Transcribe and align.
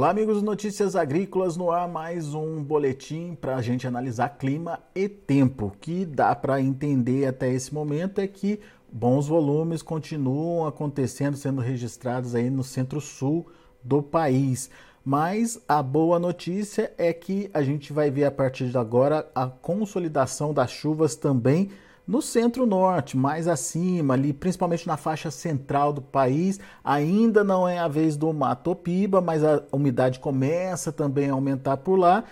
Olá, 0.00 0.08
amigos 0.08 0.40
Notícias 0.40 0.96
Agrícolas, 0.96 1.58
no 1.58 1.70
ar 1.70 1.86
mais 1.86 2.32
um 2.32 2.64
boletim 2.64 3.36
para 3.38 3.56
a 3.56 3.60
gente 3.60 3.86
analisar 3.86 4.30
clima 4.30 4.80
e 4.94 5.06
tempo. 5.10 5.66
O 5.66 5.70
que 5.72 6.06
dá 6.06 6.34
para 6.34 6.58
entender 6.58 7.26
até 7.26 7.52
esse 7.52 7.74
momento 7.74 8.18
é 8.18 8.26
que 8.26 8.60
bons 8.90 9.28
volumes 9.28 9.82
continuam 9.82 10.66
acontecendo, 10.66 11.36
sendo 11.36 11.60
registrados 11.60 12.34
aí 12.34 12.48
no 12.48 12.64
centro-sul 12.64 13.46
do 13.84 14.02
país. 14.02 14.70
Mas 15.04 15.60
a 15.68 15.82
boa 15.82 16.18
notícia 16.18 16.90
é 16.96 17.12
que 17.12 17.50
a 17.52 17.60
gente 17.60 17.92
vai 17.92 18.10
ver 18.10 18.24
a 18.24 18.30
partir 18.30 18.70
de 18.70 18.78
agora 18.78 19.30
a 19.34 19.48
consolidação 19.48 20.54
das 20.54 20.70
chuvas 20.70 21.14
também 21.14 21.72
no 22.10 22.20
centro-norte, 22.20 23.16
mais 23.16 23.46
acima, 23.46 24.14
ali, 24.14 24.32
principalmente 24.32 24.84
na 24.84 24.96
faixa 24.96 25.30
central 25.30 25.92
do 25.92 26.02
país, 26.02 26.58
ainda 26.82 27.44
não 27.44 27.68
é 27.68 27.78
a 27.78 27.86
vez 27.86 28.16
do 28.16 28.32
Mato 28.32 28.74
Piba, 28.74 29.20
mas 29.20 29.44
a 29.44 29.62
umidade 29.70 30.18
começa 30.18 30.90
também 30.90 31.30
a 31.30 31.34
aumentar 31.34 31.76
por 31.76 31.96
lá. 31.96 32.24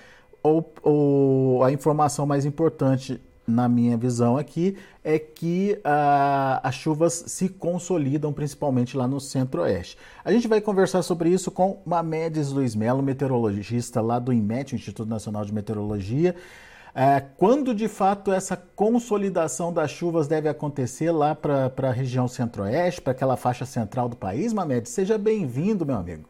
Ou, 0.42 0.74
ou 0.82 1.62
a 1.62 1.70
informação 1.70 2.26
mais 2.26 2.44
importante, 2.44 3.20
na 3.46 3.68
minha 3.68 3.96
visão 3.96 4.36
aqui, 4.36 4.76
é 5.04 5.16
que 5.16 5.80
ah, 5.84 6.60
as 6.64 6.74
chuvas 6.74 7.24
se 7.28 7.48
consolidam, 7.48 8.32
principalmente 8.32 8.96
lá 8.96 9.06
no 9.06 9.20
centro-oeste. 9.20 9.96
A 10.24 10.32
gente 10.32 10.48
vai 10.48 10.60
conversar 10.60 11.02
sobre 11.02 11.30
isso 11.30 11.52
com 11.52 11.80
Mamedes 11.86 12.50
Luiz 12.50 12.74
Melo, 12.74 13.00
meteorologista 13.00 14.00
lá 14.00 14.18
do 14.18 14.32
IMET, 14.32 14.74
Instituto 14.74 15.08
Nacional 15.08 15.44
de 15.44 15.54
Meteorologia. 15.54 16.34
É, 17.00 17.20
quando 17.36 17.72
de 17.72 17.86
fato 17.86 18.32
essa 18.32 18.56
consolidação 18.56 19.72
das 19.72 19.88
chuvas 19.88 20.26
deve 20.26 20.48
acontecer 20.48 21.12
lá 21.12 21.32
para 21.32 21.70
a 21.76 21.92
região 21.92 22.26
centro-oeste, 22.26 23.00
para 23.00 23.12
aquela 23.12 23.36
faixa 23.36 23.64
central 23.64 24.08
do 24.08 24.16
país, 24.16 24.52
Mamed? 24.52 24.88
Seja 24.88 25.16
bem-vindo, 25.16 25.86
meu 25.86 25.94
amigo. 25.94 26.24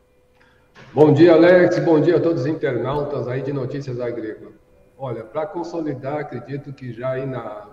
Bom 0.92 1.10
dia, 1.10 1.32
Alex. 1.32 1.78
Bom 1.78 1.98
dia 1.98 2.18
a 2.18 2.20
todos 2.20 2.42
os 2.42 2.46
internautas 2.46 3.26
aí 3.28 3.40
de 3.40 3.50
Notícias 3.50 3.98
Agrícolas. 3.98 4.52
Olha, 4.98 5.24
para 5.24 5.46
consolidar, 5.46 6.18
acredito 6.18 6.70
que 6.74 6.92
já 6.92 7.12
aí 7.12 7.24
na 7.24 7.66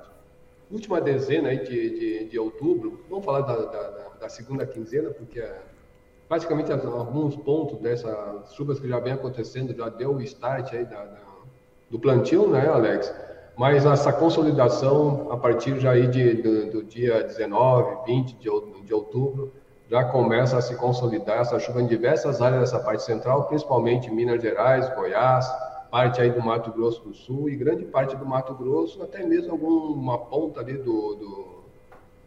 última 0.71 1.01
dezena 1.01 1.49
aí 1.49 1.65
de, 1.65 1.99
de, 1.99 2.29
de 2.29 2.39
outubro, 2.39 3.03
vamos 3.09 3.25
falar 3.25 3.41
da, 3.41 3.57
da, 3.57 4.09
da, 4.21 4.29
segunda 4.29 4.65
quinzena, 4.65 5.09
porque 5.09 5.41
é, 5.41 5.59
praticamente 6.29 6.71
alguns 6.71 7.35
pontos 7.35 7.77
dessas 7.77 8.53
chuvas 8.53 8.79
que 8.79 8.87
já 8.87 9.01
vem 9.01 9.11
acontecendo 9.11 9.75
já 9.75 9.89
deu 9.89 10.15
o 10.15 10.21
start 10.21 10.71
aí 10.71 10.85
da, 10.85 11.03
da 11.03 11.24
do 11.95 11.99
plantio, 11.99 12.47
né, 12.47 12.67
Alex? 12.67 13.13
Mas 13.55 13.85
essa 13.85 14.11
consolidação, 14.11 15.31
a 15.31 15.37
partir 15.37 15.79
já 15.79 15.91
aí 15.91 16.07
de, 16.07 16.33
do, 16.33 16.71
do 16.71 16.83
dia 16.83 17.23
19, 17.23 18.05
20 18.05 18.33
de, 18.33 18.49
de 18.83 18.93
outubro, 18.93 19.53
já 19.89 20.03
começa 20.03 20.57
a 20.57 20.61
se 20.61 20.75
consolidar 20.75 21.39
essa 21.39 21.57
chuva 21.57 21.81
em 21.81 21.87
diversas 21.87 22.41
áreas 22.41 22.59
dessa 22.59 22.79
parte 22.79 23.03
central, 23.03 23.45
principalmente 23.45 24.11
Minas 24.11 24.41
Gerais, 24.41 24.93
Goiás, 24.93 25.49
parte 25.89 26.19
aí 26.19 26.31
do 26.31 26.43
Mato 26.43 26.69
Grosso 26.73 27.01
do 27.01 27.13
Sul 27.13 27.49
e 27.49 27.55
grande 27.55 27.85
parte 27.85 28.17
do 28.17 28.25
Mato 28.25 28.53
Grosso, 28.55 29.01
até 29.01 29.23
mesmo 29.23 29.51
alguma 29.51 30.17
ponta 30.17 30.59
ali 30.59 30.73
do, 30.73 31.15
do, 31.15 31.63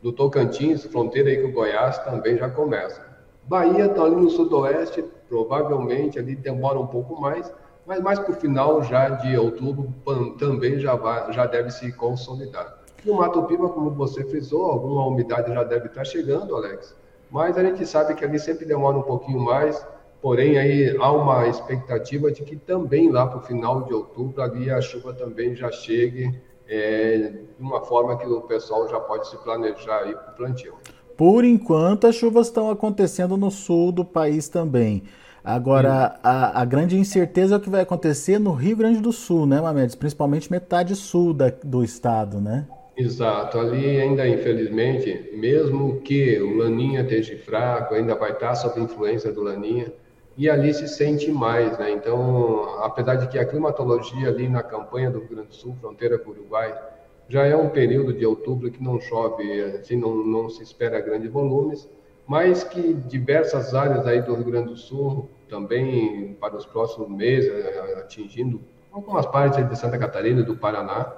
do 0.03 0.12
Tocantins, 0.12 0.84
fronteira 0.84 1.28
aí 1.28 1.42
com 1.42 1.48
o 1.48 1.53
Goiás, 1.53 1.98
também 1.98 2.38
já 2.38 2.48
começa. 2.48 3.06
Bahia 3.44 3.84
está 3.84 4.03
ali 4.03 4.16
no 4.16 4.30
sudoeste, 4.30 5.05
provavelmente 5.28 6.19
ali 6.19 6.34
demora 6.34 6.78
um 6.78 6.86
pouco 6.86 7.20
mais, 7.20 7.53
mas 7.89 8.03
mais 8.03 8.19
para 8.19 8.33
o 8.33 8.36
final 8.36 8.83
já 8.83 9.08
de 9.08 9.34
outubro 9.39 9.94
também 10.39 10.78
já, 10.78 10.94
vai, 10.94 11.33
já 11.33 11.47
deve 11.47 11.70
se 11.70 11.91
consolidar. 11.91 12.78
No 13.03 13.14
Mato 13.14 13.42
Piba, 13.44 13.67
como 13.70 13.91
você 13.91 14.22
frisou, 14.25 14.67
alguma 14.67 15.06
umidade 15.06 15.53
já 15.55 15.64
deve 15.64 15.86
estar 15.86 16.05
chegando, 16.05 16.55
Alex, 16.55 16.94
mas 17.31 17.56
a 17.56 17.64
gente 17.64 17.86
sabe 17.86 18.14
que 18.14 18.22
ali 18.22 18.39
sempre 18.39 18.66
demora 18.66 18.98
um 18.98 19.03
pouquinho 19.03 19.41
mais, 19.41 19.86
porém 20.20 20.59
aí 20.59 20.94
há 21.00 21.11
uma 21.11 21.48
expectativa 21.48 22.31
de 22.31 22.42
que 22.42 22.56
também 22.56 23.11
lá 23.11 23.27
para 23.27 23.38
o 23.38 23.43
final 23.43 23.82
de 23.84 23.94
outubro 23.94 24.43
ali 24.43 24.70
a 24.70 24.82
chuva 24.82 25.15
também 25.15 25.56
já 25.56 25.70
chegue 25.72 26.38
é, 26.69 27.32
de 27.56 27.62
uma 27.62 27.81
forma 27.81 28.19
que 28.19 28.26
o 28.26 28.43
pessoal 28.43 28.87
já 28.91 29.00
pode 29.00 29.28
se 29.28 29.37
planejar 29.38 30.03
aí 30.03 30.12
para 30.12 30.32
o 30.32 30.37
plantio. 30.37 30.75
Por 31.16 31.43
enquanto, 31.43 32.06
as 32.06 32.15
chuvas 32.15 32.49
estão 32.49 32.70
acontecendo 32.70 33.37
no 33.37 33.50
sul 33.50 33.91
do 33.91 34.05
país 34.05 34.49
também. 34.49 35.05
Agora, 35.48 36.20
a, 36.22 36.60
a, 36.60 36.64
grande 36.66 36.98
incerteza 36.98 37.54
é 37.54 37.56
o 37.56 37.60
que 37.60 37.70
vai 37.70 37.81
acontecer 37.81 38.38
no 38.38 38.53
Rio 38.53 38.76
Grande 38.76 39.00
do 39.00 39.10
Sul, 39.10 39.47
né, 39.47 39.59
Mamedes? 39.59 39.94
Principalmente 39.94 40.50
metade 40.50 40.94
sul 40.94 41.32
da, 41.32 41.50
do 41.64 41.82
estado, 41.82 42.38
né? 42.38 42.66
Exato. 42.94 43.58
Ali 43.58 43.98
ainda, 43.98 44.28
infelizmente, 44.28 45.31
mesmo 45.32 46.03
que 46.03 46.38
o 46.38 46.58
Laninha 46.58 47.00
esteja 47.00 47.34
fraco, 47.38 47.94
ainda 47.94 48.14
vai 48.14 48.32
estar 48.32 48.54
sob 48.56 48.78
influência 48.78 49.32
do 49.32 49.42
Laninha, 49.42 49.91
e 50.37 50.50
ali 50.50 50.75
se 50.75 50.87
sente 50.87 51.32
mais, 51.32 51.78
né? 51.78 51.92
Então, 51.92 52.82
apesar 52.82 53.14
de 53.14 53.26
que 53.28 53.38
a 53.38 53.47
climatologia 53.47 54.28
ali 54.28 54.50
na 54.50 54.62
campanha 54.62 55.10
do 55.10 55.20
Rio 55.20 55.31
Grande 55.31 55.48
do 55.48 55.54
Sul, 55.54 55.75
fronteira 55.81 56.19
com 56.19 56.28
o 56.28 56.34
Uruguai, 56.34 56.78
já 57.26 57.47
é 57.47 57.56
um 57.56 57.70
período 57.70 58.12
de 58.12 58.26
outubro 58.26 58.70
que 58.70 58.84
não 58.84 59.00
chove, 59.00 59.62
assim, 59.62 59.97
não, 59.97 60.14
não 60.14 60.50
se 60.50 60.62
espera 60.62 61.00
grandes 61.00 61.32
volumes, 61.32 61.88
mas 62.26 62.62
que 62.62 62.92
diversas 62.92 63.75
áreas 63.75 64.06
aí 64.06 64.20
do 64.20 64.34
Rio 64.34 64.44
Grande 64.44 64.69
do 64.69 64.76
Sul, 64.76 65.31
também 65.48 66.36
para 66.41 66.56
os 66.56 66.66
próximos 66.66 67.09
meses, 67.09 67.50
atingindo 67.98 68.60
algumas 68.92 69.26
partes 69.26 69.69
de 69.69 69.78
Santa 69.78 69.98
Catarina 69.98 70.41
e 70.41 70.44
do 70.44 70.56
Paraná, 70.56 71.12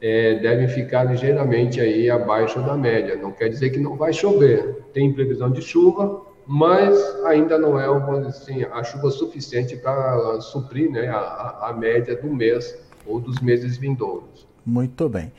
é, 0.00 0.34
devem 0.40 0.68
ficar 0.68 1.04
ligeiramente 1.04 1.80
aí 1.80 2.10
abaixo 2.10 2.60
da 2.62 2.76
média. 2.76 3.16
Não 3.16 3.30
quer 3.30 3.48
dizer 3.48 3.70
que 3.70 3.78
não 3.78 3.96
vai 3.96 4.12
chover. 4.12 4.84
Tem 4.92 5.12
previsão 5.12 5.50
de 5.50 5.62
chuva, 5.62 6.22
mas 6.46 6.98
ainda 7.24 7.56
não 7.56 7.78
é 7.78 7.86
assim, 8.26 8.64
a 8.64 8.82
chuva 8.82 9.10
suficiente 9.10 9.76
para 9.76 10.40
suprir 10.40 10.90
né, 10.90 11.08
a, 11.08 11.68
a 11.68 11.72
média 11.72 12.16
do 12.16 12.28
mês 12.28 12.76
ou 13.06 13.20
dos 13.20 13.40
meses 13.40 13.76
vindouros. 13.76 14.46
Muito 14.66 15.08
bem. 15.08 15.32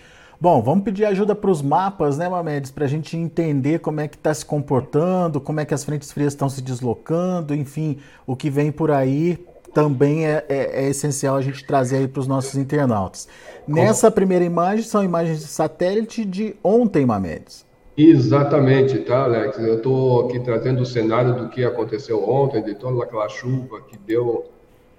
Bom, 0.43 0.61
vamos 0.61 0.83
pedir 0.83 1.05
ajuda 1.05 1.33
para 1.33 1.49
os 1.49 1.61
mapas, 1.61 2.17
né, 2.17 2.27
Mamedes, 2.27 2.69
para 2.69 2.83
a 2.83 2.87
gente 2.89 3.15
entender 3.15 3.79
como 3.79 4.01
é 4.01 4.09
que 4.09 4.17
está 4.17 4.33
se 4.33 4.45
comportando, 4.45 5.39
como 5.39 5.61
é 5.61 5.65
que 5.65 5.73
as 5.73 5.85
frentes 5.85 6.11
frias 6.11 6.33
estão 6.33 6.49
se 6.49 6.61
deslocando, 6.61 7.55
enfim, 7.55 7.97
o 8.27 8.35
que 8.35 8.49
vem 8.49 8.69
por 8.69 8.91
aí 8.91 9.37
também 9.73 10.27
é, 10.27 10.43
é, 10.49 10.83
é 10.83 10.89
essencial 10.89 11.37
a 11.37 11.41
gente 11.41 11.65
trazer 11.65 11.95
aí 11.95 12.09
para 12.09 12.19
os 12.19 12.27
nossos 12.27 12.55
internautas. 12.57 13.25
Nessa 13.65 14.11
primeira 14.11 14.43
imagem 14.43 14.83
são 14.83 15.01
imagens 15.01 15.39
de 15.39 15.47
satélite 15.47 16.25
de 16.25 16.57
ontem, 16.61 17.05
Mamedes. 17.05 17.65
Exatamente, 17.95 18.99
tá, 18.99 19.23
Alex? 19.23 19.57
Eu 19.59 19.77
estou 19.77 20.25
aqui 20.25 20.41
trazendo 20.41 20.81
o 20.81 20.85
cenário 20.85 21.37
do 21.37 21.47
que 21.47 21.63
aconteceu 21.63 22.21
ontem, 22.29 22.61
de 22.61 22.75
toda 22.75 23.01
aquela 23.01 23.29
chuva 23.29 23.79
que 23.79 23.97
deu 23.97 24.43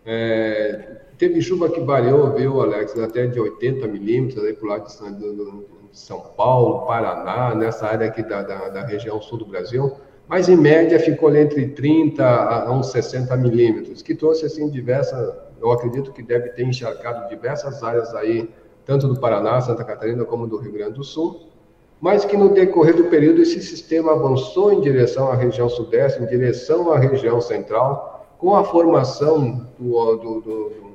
é, 0.06 1.03
Teve 1.24 1.40
chuva 1.40 1.70
que 1.70 1.80
variou, 1.80 2.32
viu, 2.32 2.60
Alex, 2.60 2.98
até 2.98 3.26
de 3.26 3.40
80 3.40 3.88
milímetros 3.88 4.44
aí 4.44 4.52
para 4.52 4.66
o 4.66 4.68
lado 4.68 4.84
de 4.84 5.98
São 5.98 6.20
Paulo, 6.36 6.86
Paraná, 6.86 7.54
nessa 7.54 7.86
área 7.86 8.08
aqui 8.08 8.22
da, 8.22 8.42
da, 8.42 8.68
da, 8.68 8.84
região 8.84 9.22
sul 9.22 9.38
do 9.38 9.46
Brasil, 9.46 9.90
mas 10.28 10.50
em 10.50 10.56
média 10.56 11.00
ficou 11.00 11.30
ali 11.30 11.38
entre 11.38 11.68
30 11.68 12.22
a 12.22 12.70
uns 12.70 12.90
60 12.90 13.34
milímetros, 13.38 14.02
que 14.02 14.14
trouxe 14.14 14.44
assim 14.44 14.68
diversas, 14.68 15.34
eu 15.62 15.72
acredito 15.72 16.12
que 16.12 16.22
deve 16.22 16.50
ter 16.50 16.64
encharcado 16.64 17.26
diversas 17.30 17.82
áreas 17.82 18.14
aí, 18.14 18.46
tanto 18.84 19.08
do 19.08 19.18
Paraná, 19.18 19.58
Santa 19.62 19.82
Catarina, 19.82 20.26
como 20.26 20.46
do 20.46 20.58
Rio 20.58 20.72
Grande 20.72 20.92
do 20.92 21.04
Sul, 21.04 21.48
mas 22.02 22.26
que 22.26 22.36
no 22.36 22.50
decorrer 22.50 22.94
do 22.94 23.04
período 23.04 23.40
esse 23.40 23.62
sistema 23.62 24.12
avançou 24.12 24.74
em 24.74 24.82
direção 24.82 25.30
à 25.30 25.34
região 25.34 25.70
sudeste, 25.70 26.22
em 26.22 26.26
direção 26.26 26.92
à 26.92 26.98
região 26.98 27.40
central, 27.40 28.26
com 28.36 28.54
a 28.54 28.62
formação 28.62 29.66
do, 29.78 30.16
do, 30.16 30.40
do 30.42 30.93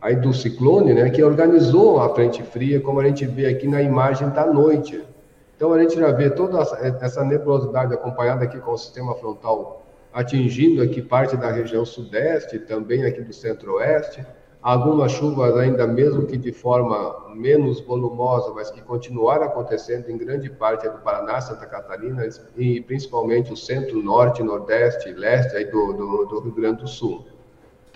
aí 0.00 0.16
do 0.16 0.32
ciclone, 0.32 0.94
né, 0.94 1.10
que 1.10 1.22
organizou 1.22 2.00
a 2.00 2.14
frente 2.14 2.42
fria, 2.42 2.80
como 2.80 3.00
a 3.00 3.04
gente 3.04 3.24
vê 3.26 3.46
aqui 3.46 3.66
na 3.66 3.82
imagem 3.82 4.28
da 4.30 4.46
noite. 4.46 5.02
Então 5.56 5.72
a 5.72 5.80
gente 5.80 5.96
já 5.96 6.12
vê 6.12 6.28
toda 6.28 6.60
essa 7.00 7.24
nebulosidade 7.24 7.94
acompanhada 7.94 8.44
aqui 8.44 8.58
com 8.58 8.72
o 8.72 8.78
sistema 8.78 9.14
frontal 9.14 9.82
atingindo 10.12 10.82
aqui 10.82 11.02
parte 11.02 11.36
da 11.36 11.50
região 11.50 11.84
sudeste, 11.84 12.58
também 12.58 13.04
aqui 13.04 13.20
do 13.20 13.34
centro-oeste, 13.34 14.24
algumas 14.62 15.12
chuvas 15.12 15.54
ainda 15.56 15.86
mesmo 15.86 16.26
que 16.26 16.38
de 16.38 16.52
forma 16.52 17.34
menos 17.34 17.80
volumosa, 17.82 18.50
mas 18.54 18.70
que 18.70 18.80
continuaram 18.80 19.44
acontecendo 19.44 20.08
em 20.08 20.16
grande 20.16 20.48
parte 20.48 20.88
do 20.88 20.98
Paraná, 20.98 21.40
Santa 21.40 21.66
Catarina 21.66 22.26
e 22.56 22.80
principalmente 22.80 23.52
o 23.52 23.56
centro, 23.56 24.02
norte, 24.02 24.42
nordeste, 24.42 25.12
leste 25.12 25.54
aí 25.54 25.66
do, 25.66 25.92
do, 25.92 26.24
do 26.24 26.40
Rio 26.40 26.54
Grande 26.54 26.82
do 26.82 26.88
Sul. 26.88 27.26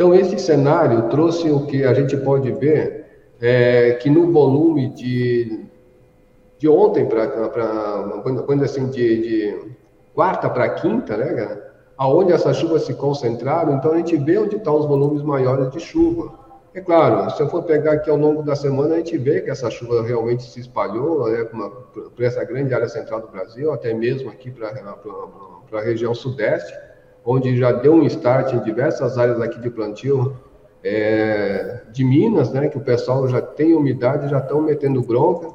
Então, 0.00 0.14
esse 0.14 0.38
cenário 0.38 1.10
trouxe 1.10 1.50
o 1.50 1.66
que 1.66 1.84
a 1.84 1.92
gente 1.92 2.16
pode 2.16 2.50
ver, 2.52 3.04
é, 3.38 3.92
que 4.00 4.08
no 4.08 4.32
volume 4.32 4.88
de, 4.94 5.66
de 6.56 6.66
ontem 6.66 7.04
para, 7.04 7.28
quando 8.46 8.64
assim, 8.64 8.88
de, 8.88 9.20
de 9.20 9.58
quarta 10.14 10.48
para 10.48 10.70
quinta, 10.70 11.18
né, 11.18 11.60
aonde 11.98 12.32
essas 12.32 12.56
chuvas 12.56 12.84
se 12.84 12.94
concentraram, 12.94 13.74
então 13.74 13.92
a 13.92 13.98
gente 13.98 14.16
vê 14.16 14.38
onde 14.38 14.56
estão 14.56 14.78
os 14.78 14.86
volumes 14.86 15.22
maiores 15.22 15.70
de 15.70 15.80
chuva. 15.80 16.32
É 16.72 16.80
claro, 16.80 17.30
se 17.32 17.42
eu 17.42 17.50
for 17.50 17.64
pegar 17.64 17.92
aqui 17.92 18.08
ao 18.08 18.16
longo 18.16 18.42
da 18.42 18.56
semana, 18.56 18.94
a 18.94 18.96
gente 18.96 19.18
vê 19.18 19.42
que 19.42 19.50
essa 19.50 19.68
chuva 19.68 20.02
realmente 20.02 20.44
se 20.44 20.60
espalhou 20.60 21.30
né, 21.30 21.46
para 22.16 22.24
essa 22.24 22.42
grande 22.42 22.72
área 22.72 22.88
central 22.88 23.20
do 23.20 23.28
Brasil, 23.28 23.70
até 23.70 23.92
mesmo 23.92 24.30
aqui 24.30 24.50
para 24.50 25.78
a 25.78 25.82
região 25.82 26.14
sudeste, 26.14 26.72
onde 27.24 27.56
já 27.56 27.72
deu 27.72 27.94
um 27.94 28.02
start 28.04 28.52
em 28.52 28.60
diversas 28.60 29.18
áreas 29.18 29.40
aqui 29.40 29.60
de 29.60 29.70
plantio 29.70 30.36
é, 30.82 31.82
de 31.92 32.04
Minas, 32.04 32.50
né, 32.52 32.68
que 32.68 32.78
o 32.78 32.80
pessoal 32.80 33.28
já 33.28 33.40
tem 33.40 33.74
umidade, 33.74 34.30
já 34.30 34.38
estão 34.38 34.62
metendo 34.62 35.02
bronca, 35.02 35.48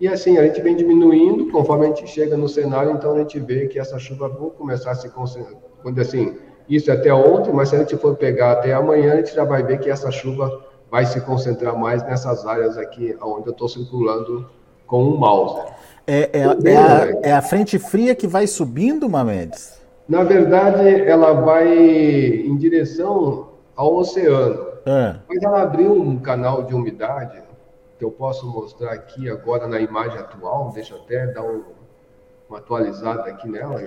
e 0.00 0.08
assim, 0.08 0.36
a 0.38 0.42
gente 0.44 0.60
vem 0.60 0.74
diminuindo, 0.74 1.50
conforme 1.50 1.86
a 1.86 1.88
gente 1.88 2.06
chega 2.08 2.36
no 2.36 2.48
cenário, 2.48 2.92
então 2.92 3.14
a 3.14 3.18
gente 3.18 3.38
vê 3.38 3.68
que 3.68 3.78
essa 3.78 3.98
chuva 3.98 4.28
vai 4.28 4.50
começar 4.50 4.90
a 4.90 4.94
se 4.94 5.08
concentrar, 5.08 5.54
quando 5.82 6.00
assim, 6.00 6.36
isso 6.68 6.90
é 6.90 6.94
até 6.94 7.14
ontem, 7.14 7.52
mas 7.52 7.68
se 7.68 7.76
a 7.76 7.78
gente 7.78 7.96
for 7.96 8.16
pegar 8.16 8.52
até 8.52 8.72
amanhã, 8.72 9.12
a 9.12 9.16
gente 9.16 9.34
já 9.34 9.44
vai 9.44 9.62
ver 9.62 9.78
que 9.78 9.88
essa 9.88 10.10
chuva 10.10 10.64
vai 10.90 11.06
se 11.06 11.20
concentrar 11.20 11.76
mais 11.78 12.02
nessas 12.02 12.46
áreas 12.46 12.76
aqui 12.78 13.16
onde 13.22 13.48
eu 13.48 13.52
estou 13.52 13.68
circulando 13.68 14.48
com 14.86 15.04
o 15.04 15.18
mouse. 15.18 15.60
É, 16.06 16.30
é, 16.32 16.40
é, 16.40 16.76
a, 16.76 17.08
é, 17.22 17.32
a, 17.32 17.42
frente 17.42 17.78
fria 17.78 18.14
que 18.14 18.26
vai 18.26 18.46
subindo, 18.46 19.08
Mamedes? 19.08 19.80
Na 20.08 20.22
verdade, 20.22 21.02
ela 21.02 21.32
vai 21.32 21.76
em 21.76 22.56
direção 22.56 23.54
ao 23.74 23.96
oceano. 23.96 24.74
É. 24.86 25.16
Mas 25.28 25.42
ela 25.42 25.62
abriu 25.62 25.92
um 25.92 26.18
canal 26.18 26.62
de 26.64 26.74
umidade 26.74 27.42
que 27.98 28.04
eu 28.04 28.10
posso 28.10 28.46
mostrar 28.46 28.92
aqui 28.92 29.30
agora 29.30 29.66
na 29.66 29.80
imagem 29.80 30.18
atual. 30.18 30.70
Deixa 30.72 30.94
eu 30.94 31.00
até 31.00 31.26
dar 31.28 31.42
um, 31.42 31.62
uma 32.48 32.58
atualizada 32.58 33.30
aqui 33.30 33.48
nela 33.48 33.80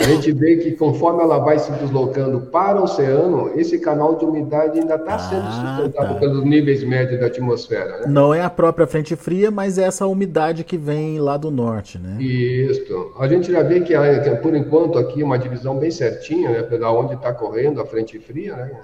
a 0.00 0.04
gente 0.04 0.32
vê 0.32 0.56
que 0.56 0.72
conforme 0.72 1.22
ela 1.22 1.38
vai 1.38 1.58
se 1.58 1.70
deslocando 1.72 2.40
para 2.40 2.80
o 2.80 2.84
oceano, 2.84 3.52
esse 3.54 3.78
canal 3.78 4.16
de 4.16 4.24
umidade 4.24 4.80
ainda 4.80 4.94
está 4.94 5.18
sendo 5.18 5.46
ah, 5.46 5.76
sustentado 5.76 6.14
tá. 6.14 6.20
pelos 6.20 6.42
níveis 6.44 6.82
médios 6.82 7.20
da 7.20 7.26
atmosfera. 7.26 8.00
Né? 8.00 8.06
Não 8.08 8.32
é 8.32 8.40
a 8.42 8.48
própria 8.48 8.86
frente 8.86 9.14
fria, 9.14 9.50
mas 9.50 9.76
é 9.76 9.82
essa 9.82 10.06
umidade 10.06 10.64
que 10.64 10.78
vem 10.78 11.20
lá 11.20 11.36
do 11.36 11.50
norte, 11.50 11.98
né? 11.98 12.16
Isso. 12.22 13.12
A 13.18 13.28
gente 13.28 13.52
já 13.52 13.62
vê 13.62 13.80
que, 13.80 13.94
por 14.42 14.54
enquanto, 14.54 14.98
aqui 14.98 15.22
uma 15.22 15.38
divisão 15.38 15.76
bem 15.78 15.90
certinha, 15.90 16.50
né, 16.50 16.62
pela 16.62 16.90
onde 16.92 17.14
está 17.14 17.32
correndo 17.34 17.80
a 17.80 17.86
frente 17.86 18.18
fria, 18.18 18.56
né? 18.56 18.80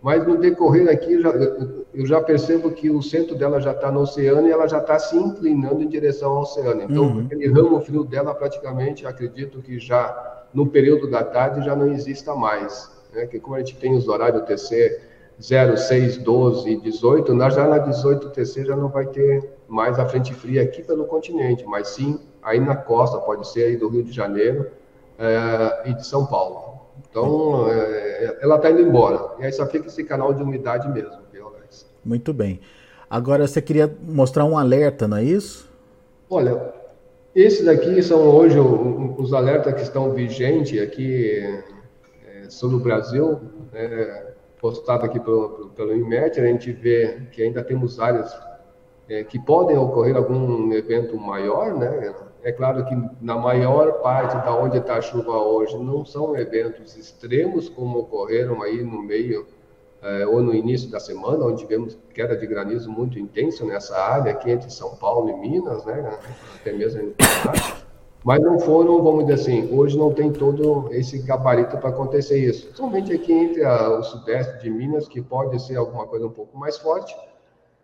Mas 0.00 0.24
no 0.26 0.36
decorrer 0.36 0.88
aqui, 0.88 1.14
eu 1.14 1.22
já, 1.22 1.30
eu 1.30 2.06
já 2.06 2.20
percebo 2.20 2.70
que 2.70 2.88
o 2.88 3.02
centro 3.02 3.34
dela 3.34 3.60
já 3.60 3.72
está 3.72 3.90
no 3.90 4.00
oceano 4.00 4.46
e 4.46 4.50
ela 4.50 4.68
já 4.68 4.78
está 4.78 4.96
se 4.98 5.16
inclinando 5.16 5.82
em 5.82 5.88
direção 5.88 6.30
ao 6.30 6.42
oceano. 6.42 6.82
Então, 6.82 7.02
uhum. 7.02 7.26
aquele 7.26 7.48
ramo 7.48 7.80
frio 7.80 8.04
dela, 8.04 8.32
praticamente, 8.32 9.04
acredito 9.04 9.60
que 9.60 9.78
já 9.80 10.37
no 10.52 10.66
período 10.66 11.10
da 11.10 11.22
tarde 11.22 11.64
já 11.64 11.74
não 11.74 11.92
exista 11.92 12.34
mais. 12.34 12.90
Né? 13.12 13.26
Que 13.26 13.38
como 13.38 13.56
a 13.56 13.58
gente 13.58 13.76
tem 13.76 13.94
os 13.94 14.08
horários 14.08 14.42
TC 14.44 15.00
0, 15.40 15.76
6, 15.76 16.18
12 16.18 16.68
e 16.68 16.80
18, 16.80 17.34
nós 17.34 17.54
já 17.54 17.66
na 17.66 17.78
18 17.78 18.30
TC 18.30 18.66
já 18.66 18.76
não 18.76 18.88
vai 18.88 19.06
ter 19.06 19.48
mais 19.68 19.98
a 19.98 20.06
frente 20.06 20.34
fria 20.34 20.62
aqui 20.62 20.82
pelo 20.82 21.04
continente, 21.04 21.64
mas 21.64 21.88
sim 21.88 22.18
aí 22.42 22.58
na 22.58 22.74
costa, 22.74 23.18
pode 23.18 23.46
ser 23.46 23.64
aí 23.64 23.76
do 23.76 23.88
Rio 23.88 24.02
de 24.02 24.12
Janeiro 24.12 24.66
é, 25.18 25.90
e 25.90 25.94
de 25.94 26.06
São 26.06 26.26
Paulo. 26.26 26.80
Então, 27.08 27.70
é, 27.70 28.38
ela 28.40 28.56
está 28.56 28.70
indo 28.70 28.80
embora. 28.80 29.34
E 29.38 29.44
aí 29.44 29.52
só 29.52 29.66
fica 29.66 29.86
esse 29.86 30.02
canal 30.02 30.34
de 30.34 30.42
umidade 30.42 30.88
mesmo? 30.88 31.28
Muito 32.08 32.32
bem. 32.32 32.60
Agora, 33.10 33.46
você 33.46 33.60
queria 33.60 33.94
mostrar 34.02 34.44
um 34.46 34.56
alerta, 34.56 35.06
não 35.06 35.18
é 35.18 35.24
isso? 35.24 35.68
Olha, 36.30 36.72
esses 37.34 37.64
daqui 37.64 38.02
são 38.02 38.20
hoje 38.20 38.58
os 38.58 39.32
alertas 39.32 39.74
que 39.74 39.82
estão 39.82 40.12
vigentes 40.12 40.80
aqui 40.80 41.30
é, 42.26 42.48
sobre 42.48 42.76
o 42.76 42.80
Brasil, 42.80 43.40
é, 43.72 44.32
postado 44.60 45.04
aqui 45.04 45.20
pelo, 45.20 45.70
pelo 45.76 45.94
IMET, 45.94 46.40
a 46.40 46.46
gente 46.46 46.72
vê 46.72 47.22
que 47.32 47.42
ainda 47.42 47.62
temos 47.62 48.00
áreas 48.00 48.36
é, 49.08 49.24
que 49.24 49.38
podem 49.38 49.76
ocorrer 49.76 50.16
algum 50.16 50.72
evento 50.72 51.16
maior, 51.16 51.74
né? 51.74 52.14
É 52.42 52.52
claro 52.52 52.84
que 52.84 52.96
na 53.20 53.36
maior 53.36 54.00
parte 54.00 54.34
da 54.44 54.54
onde 54.54 54.78
está 54.78 54.96
a 54.96 55.00
chuva 55.00 55.36
hoje 55.38 55.76
não 55.76 56.04
são 56.04 56.36
eventos 56.36 56.96
extremos 56.96 57.68
como 57.68 57.98
ocorreram 57.98 58.62
aí 58.62 58.82
no 58.82 59.02
meio 59.02 59.46
é, 60.02 60.26
ou 60.26 60.42
no 60.42 60.54
início 60.54 60.90
da 60.90 61.00
semana, 61.00 61.44
onde 61.44 61.62
tivemos 61.62 61.98
queda 62.14 62.36
de 62.36 62.46
granizo 62.46 62.90
muito 62.90 63.18
intensa 63.18 63.64
nessa 63.64 63.96
área 63.96 64.32
aqui 64.32 64.50
entre 64.50 64.70
São 64.70 64.94
Paulo 64.96 65.28
e 65.30 65.36
Minas, 65.36 65.84
né, 65.84 66.18
até 66.60 66.72
mesmo 66.72 67.14
Paraná. 67.16 67.78
Mas 68.24 68.40
não 68.40 68.58
foram, 68.58 69.02
vamos 69.02 69.26
dizer 69.26 69.40
assim, 69.40 69.74
hoje 69.74 69.96
não 69.96 70.12
tem 70.12 70.32
todo 70.32 70.88
esse 70.92 71.18
gabarito 71.18 71.78
para 71.78 71.90
acontecer 71.90 72.38
isso. 72.38 72.70
Somente 72.74 73.12
aqui 73.12 73.32
entre 73.32 73.64
a, 73.64 73.90
o 73.90 74.02
sudeste 74.02 74.60
de 74.60 74.68
Minas, 74.68 75.06
que 75.08 75.22
pode 75.22 75.60
ser 75.62 75.76
alguma 75.76 76.06
coisa 76.06 76.26
um 76.26 76.30
pouco 76.30 76.58
mais 76.58 76.76
forte. 76.76 77.16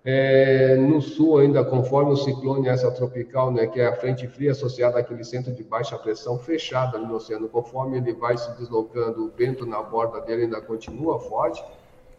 É, 0.04 0.76
no 0.76 1.00
sul, 1.00 1.38
ainda 1.38 1.64
conforme 1.64 2.12
o 2.12 2.16
ciclone 2.16 2.68
essa 2.68 2.90
tropical, 2.90 3.50
né, 3.50 3.66
que 3.66 3.80
é 3.80 3.86
a 3.86 3.96
frente 3.96 4.28
fria 4.28 4.50
associada 4.50 4.98
àquele 4.98 5.24
centro 5.24 5.50
de 5.52 5.62
baixa 5.62 5.96
pressão 5.96 6.38
fechado 6.38 6.96
ali 6.96 7.06
no 7.06 7.14
oceano, 7.14 7.48
conforme 7.48 7.96
ele 7.96 8.12
vai 8.12 8.36
se 8.36 8.50
deslocando, 8.58 9.24
o 9.24 9.30
vento 9.30 9.64
na 9.64 9.82
borda 9.82 10.20
dele 10.20 10.42
ainda 10.42 10.60
continua 10.60 11.18
forte. 11.20 11.64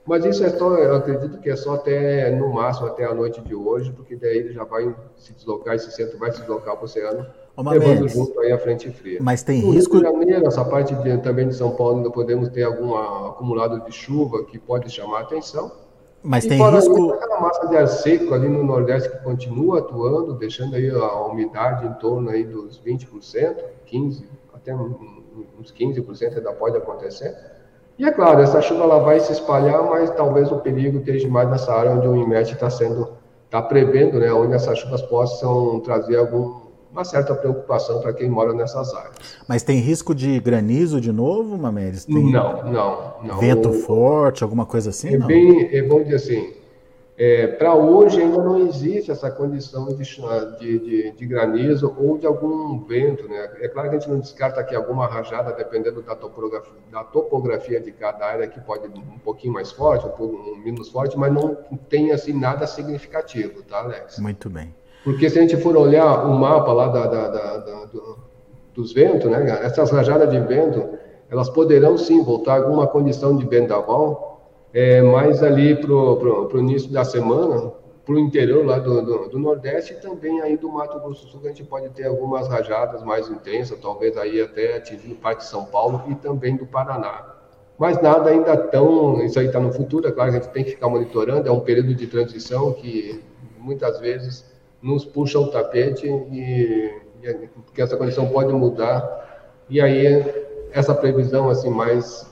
Mas 0.05 0.23
isso 0.23 0.43
é 0.43 0.49
só, 0.49 0.75
eu 0.75 0.95
acredito 0.95 1.39
que 1.39 1.49
é 1.49 1.55
só 1.55 1.73
até, 1.75 2.29
no 2.29 2.53
máximo, 2.53 2.87
até 2.87 3.05
a 3.05 3.13
noite 3.13 3.41
de 3.41 3.55
hoje, 3.55 3.91
porque 3.91 4.15
daí 4.15 4.37
ele 4.37 4.53
já 4.53 4.63
vai 4.63 4.95
se 5.17 5.33
deslocar, 5.33 5.73
esse 5.73 5.91
centro 5.91 6.19
vai 6.19 6.31
se 6.31 6.39
deslocar 6.41 6.75
para 6.75 6.81
o 6.81 6.85
oceano, 6.85 7.25
Uma 7.57 7.71
levando 7.71 8.01
vez. 8.01 8.13
junto 8.13 8.39
aí 8.39 8.51
a 8.51 8.59
frente 8.59 8.91
fria. 8.91 9.17
Mas 9.19 9.41
tem 9.41 9.63
no 9.63 9.71
risco... 9.71 9.97
Rio 9.97 10.05
de 10.05 10.19
Janeiro, 10.19 10.47
essa 10.47 10.63
parte 10.63 10.93
de, 10.93 11.17
também 11.17 11.47
de 11.47 11.55
São 11.55 11.75
Paulo, 11.75 11.97
ainda 11.97 12.11
podemos 12.11 12.49
ter 12.49 12.63
algum 12.63 12.95
acumulado 12.95 13.83
de 13.83 13.91
chuva 13.91 14.43
que 14.45 14.59
pode 14.59 14.91
chamar 14.91 15.19
a 15.19 15.21
atenção. 15.21 15.71
Mas 16.21 16.45
e 16.45 16.49
tem 16.49 16.61
risco... 16.61 16.93
Isso, 16.93 17.13
aquela 17.13 17.41
massa 17.41 17.67
de 17.67 17.75
ar 17.75 17.87
seco 17.87 18.33
ali 18.35 18.47
no 18.47 18.63
Nordeste 18.63 19.09
que 19.09 19.17
continua 19.23 19.79
atuando, 19.79 20.35
deixando 20.35 20.75
aí 20.75 20.87
a 20.87 21.21
umidade 21.25 21.87
em 21.87 21.93
torno 21.93 22.29
aí 22.29 22.43
dos 22.43 22.79
20%, 22.79 23.07
15%, 23.91 24.23
até 24.53 24.75
uns 24.75 25.73
15% 25.73 26.37
ainda 26.37 26.53
pode 26.53 26.77
acontecer. 26.77 27.54
E 27.97 28.05
é 28.05 28.11
claro, 28.11 28.41
essa 28.41 28.61
chuva 28.61 28.83
ela 28.83 28.99
vai 28.99 29.19
se 29.21 29.31
espalhar, 29.31 29.81
mas 29.83 30.09
talvez 30.11 30.51
o 30.51 30.57
perigo 30.57 30.99
esteja 30.99 31.29
mais 31.29 31.49
nessa 31.49 31.73
área 31.73 31.91
onde 31.91 32.07
o 32.07 32.15
IMET 32.15 32.51
está 32.53 32.69
sendo, 32.69 33.09
está 33.45 33.61
prevendo, 33.61 34.19
né, 34.19 34.33
onde 34.33 34.53
essas 34.53 34.77
chuvas 34.79 35.01
possam 35.01 35.79
trazer 35.79 36.17
algum, 36.17 36.65
uma 36.91 37.05
certa 37.05 37.33
preocupação 37.33 38.01
para 38.01 38.11
quem 38.11 38.29
mora 38.29 38.53
nessas 38.53 38.93
áreas. 38.93 39.37
Mas 39.47 39.63
tem 39.63 39.79
risco 39.79 40.13
de 40.13 40.39
granizo 40.41 40.99
de 40.99 41.11
novo, 41.11 41.57
Mamedes? 41.57 42.03
Tem 42.03 42.31
não, 42.31 42.63
não, 42.65 43.13
não. 43.23 43.37
Vento 43.37 43.71
forte, 43.71 44.43
alguma 44.43 44.65
coisa 44.65 44.89
assim? 44.89 45.15
É 45.15 45.17
não? 45.17 45.27
bem, 45.27 45.69
é 45.71 45.81
bom 45.81 46.03
dizer 46.03 46.15
assim, 46.15 46.53
é, 47.17 47.47
Para 47.47 47.73
hoje 47.73 48.21
ainda 48.21 48.43
não 48.43 48.67
existe 48.67 49.09
essa 49.09 49.31
condição 49.31 49.87
de, 49.87 50.03
de, 50.59 50.79
de, 50.79 51.11
de, 51.11 51.25
granizo 51.25 51.95
ou 51.97 52.17
de 52.17 52.27
algum 52.27 52.83
vento. 52.83 53.27
Né? 53.29 53.51
É 53.61 53.69
claro 53.69 53.89
que 53.89 53.95
a 53.95 53.99
gente 53.99 54.09
não 54.11 54.19
descarta 54.19 54.61
que 54.63 54.75
alguma 54.75 55.07
rajada, 55.07 55.53
dependendo 55.53 56.01
da 56.01 56.13
topografia, 56.13 56.73
da 56.91 57.05
topografia 57.05 57.79
de 57.79 57.93
cada 57.93 58.25
área, 58.25 58.47
que 58.47 58.59
pode 58.59 58.87
um 58.87 59.17
pouquinho 59.19 59.53
mais 59.53 59.71
forte, 59.71 60.05
um 60.05 60.09
pouco 60.09 60.57
menos 60.57 60.89
forte, 60.89 61.17
mas 61.17 61.31
não 61.31 61.55
tem 61.87 62.11
assim 62.11 62.33
nada 62.33 62.67
significativo, 62.67 63.63
tá, 63.63 63.79
Alex? 63.79 64.19
Muito 64.19 64.49
bem. 64.49 64.75
Porque 65.05 65.29
se 65.29 65.39
a 65.39 65.41
gente 65.41 65.55
for 65.55 65.77
olhar 65.77 66.25
o 66.25 66.33
mapa 66.37 66.73
lá 66.73 66.87
da, 66.87 67.07
da, 67.07 67.27
da 67.29 67.85
do, 67.85 68.17
dos 68.73 68.91
ventos, 68.91 69.31
né, 69.31 69.61
essas 69.63 69.89
rajadas 69.89 70.29
de 70.29 70.39
vento, 70.41 70.97
elas 71.29 71.49
poderão 71.49 71.97
sim 71.97 72.21
voltar 72.21 72.55
a 72.55 72.57
alguma 72.57 72.87
condição 72.87 73.37
de 73.37 73.45
vendaval, 73.45 74.34
é, 74.75 75.01
mais 75.01 75.41
ali 75.41 75.73
para 75.73 75.93
o 75.93 76.59
início 76.59 76.91
da 76.91 77.05
semana, 77.05 77.71
para 78.05 78.13
o 78.13 78.19
interior 78.19 78.65
lá 78.65 78.77
do, 78.77 79.01
do, 79.01 79.29
do, 79.29 79.39
Nordeste 79.39 79.93
e 79.93 79.95
também 79.95 80.41
aí 80.41 80.57
do 80.57 80.69
Mato 80.69 80.99
Grosso 80.99 81.25
do 81.25 81.31
Sul, 81.31 81.41
a 81.45 81.47
gente 81.47 81.63
pode 81.63 81.87
ter 81.91 82.05
algumas 82.05 82.49
rajadas 82.49 83.01
mais 83.01 83.29
intensas, 83.29 83.79
talvez 83.79 84.17
aí 84.17 84.41
até 84.41 84.75
atingindo 84.75 85.15
parte 85.15 85.39
de 85.39 85.45
São 85.45 85.63
Paulo 85.63 86.03
e 86.09 86.15
também 86.15 86.57
do 86.57 86.65
Paraná. 86.65 87.35
Mas 87.79 88.01
nada 88.01 88.29
ainda 88.29 88.57
tão, 88.57 89.23
isso 89.23 89.39
aí 89.39 89.47
está 89.47 89.61
no 89.61 89.71
futuro, 89.71 90.09
é 90.09 90.11
claro 90.11 90.31
que 90.31 90.37
a 90.37 90.41
gente 90.41 90.51
tem 90.51 90.65
que 90.65 90.71
ficar 90.71 90.89
monitorando, 90.89 91.47
é 91.47 91.51
um 91.51 91.61
período 91.61 91.95
de 91.95 92.05
transição 92.07 92.73
que 92.73 93.23
muitas 93.57 93.97
vezes 94.01 94.43
nos 94.81 95.05
puxa 95.05 95.39
o 95.39 95.47
tapete 95.47 96.05
e, 96.05 96.91
e 97.23 97.47
porque 97.65 97.81
essa 97.81 97.95
condição 97.95 98.27
pode 98.27 98.51
mudar 98.51 99.63
e 99.69 99.79
aí 99.79 100.05
essa 100.73 100.93
previsão 100.93 101.49
assim 101.49 101.69
mais 101.69 102.29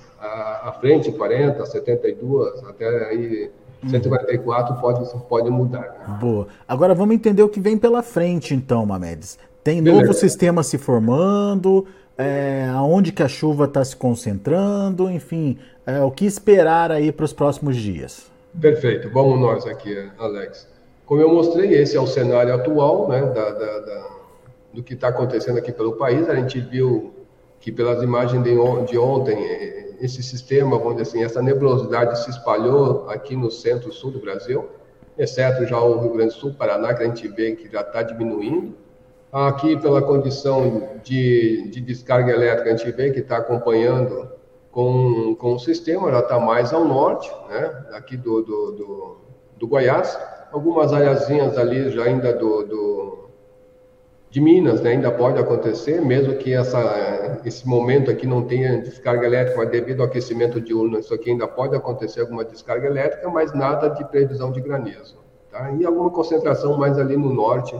à, 0.63 0.71
frente, 0.71 1.11
40, 1.11 1.65
72, 1.65 2.63
até 2.63 2.87
aí 3.09 3.51
144 3.89 4.75
pode, 4.79 5.27
pode 5.27 5.49
mudar. 5.49 6.05
Né? 6.07 6.17
Boa. 6.19 6.47
Agora 6.67 6.93
vamos 6.93 7.15
entender 7.15 7.43
o 7.43 7.49
que 7.49 7.59
vem 7.59 7.77
pela 7.77 8.01
frente, 8.01 8.53
então, 8.53 8.85
Mamedes. 8.85 9.37
Tem 9.63 9.81
Beleza. 9.81 10.01
novo 10.01 10.13
sistema 10.13 10.63
se 10.63 10.77
formando, 10.77 11.85
é, 12.17 12.67
aonde 12.73 13.11
que 13.11 13.23
a 13.23 13.27
chuva 13.27 13.65
está 13.65 13.83
se 13.83 13.95
concentrando, 13.95 15.09
enfim, 15.09 15.57
é, 15.85 16.01
o 16.01 16.11
que 16.11 16.25
esperar 16.25 16.91
aí 16.91 17.11
para 17.11 17.25
os 17.25 17.33
próximos 17.33 17.75
dias? 17.75 18.31
Perfeito. 18.59 19.09
Vamos 19.09 19.39
nós 19.39 19.65
aqui, 19.65 20.09
Alex. 20.17 20.67
Como 21.05 21.19
eu 21.19 21.33
mostrei, 21.33 21.73
esse 21.73 21.97
é 21.97 21.99
o 21.99 22.07
cenário 22.07 22.53
atual 22.53 23.09
né, 23.09 23.21
da, 23.21 23.49
da, 23.51 23.79
da 23.79 24.13
do 24.73 24.81
que 24.81 24.93
está 24.95 25.09
acontecendo 25.09 25.57
aqui 25.59 25.71
pelo 25.71 25.93
país. 25.93 26.27
A 26.29 26.35
gente 26.35 26.59
viu 26.59 27.13
que 27.59 27.71
pelas 27.71 28.01
imagens 28.01 28.43
de, 28.43 28.51
de 28.87 28.97
ontem 28.97 29.37
esse 30.03 30.21
sistema, 30.21 30.77
vamos 30.77 30.97
dizer 30.97 31.03
assim, 31.03 31.23
essa 31.23 31.41
nebulosidade 31.41 32.21
se 32.21 32.29
espalhou 32.29 33.09
aqui 33.09 33.37
no 33.37 33.49
centro-sul 33.49 34.11
do 34.11 34.19
Brasil, 34.19 34.67
exceto 35.17 35.65
já 35.65 35.79
o 35.79 36.01
Rio 36.01 36.11
Grande 36.11 36.33
do 36.33 36.39
Sul, 36.39 36.53
Paraná, 36.53 36.93
que 36.93 37.03
a 37.03 37.05
gente 37.05 37.25
vê 37.29 37.55
que 37.55 37.71
já 37.71 37.79
está 37.79 38.03
diminuindo. 38.03 38.75
Aqui, 39.31 39.79
pela 39.79 40.01
condição 40.01 40.89
de, 41.03 41.69
de, 41.69 41.79
descarga 41.79 42.33
elétrica, 42.33 42.73
a 42.73 42.75
gente 42.75 42.91
vê 42.91 43.11
que 43.11 43.21
está 43.21 43.37
acompanhando 43.37 44.29
com, 44.69 45.35
com 45.35 45.53
o 45.53 45.59
sistema, 45.59 46.11
já 46.11 46.19
está 46.19 46.37
mais 46.37 46.73
ao 46.73 46.83
norte, 46.83 47.31
né? 47.49 47.85
aqui 47.93 48.17
do, 48.17 48.41
do, 48.41 48.71
do, 48.73 49.17
do 49.57 49.67
Goiás, 49.67 50.19
algumas 50.51 50.91
áreazinhas 50.91 51.57
ali 51.57 51.89
já 51.91 52.03
ainda 52.03 52.33
do, 52.33 52.63
do 52.63 53.22
de 54.33 54.41
Minas, 54.41 54.81
né? 54.81 54.89
ainda 54.89 55.11
pode 55.11 55.37
acontecer, 55.37 56.01
mesmo 56.01 56.35
que 56.37 56.51
essa, 56.51 57.39
esse 57.45 57.67
momento 57.67 58.09
aqui 58.09 58.25
não 58.25 58.41
tenha 58.41 58.81
descarga 58.81 59.27
elétrica, 59.27 59.59
mas 59.59 59.69
devido 59.69 59.99
ao 59.99 60.07
aquecimento 60.07 60.59
diurno, 60.59 60.97
isso 60.97 61.13
aqui 61.13 61.29
ainda 61.29 61.47
pode 61.47 61.75
acontecer 61.75 62.21
alguma 62.21 62.43
descarga 62.43 62.87
elétrica, 62.87 63.29
mas 63.29 63.53
nada 63.53 63.89
de 63.89 64.03
previsão 64.05 64.51
de 64.51 64.59
granizo. 64.59 65.19
Tá? 65.51 65.71
E 65.73 65.85
alguma 65.85 66.09
concentração 66.09 66.75
mais 66.79 66.97
ali 66.97 67.15
no 67.15 67.31
norte 67.31 67.79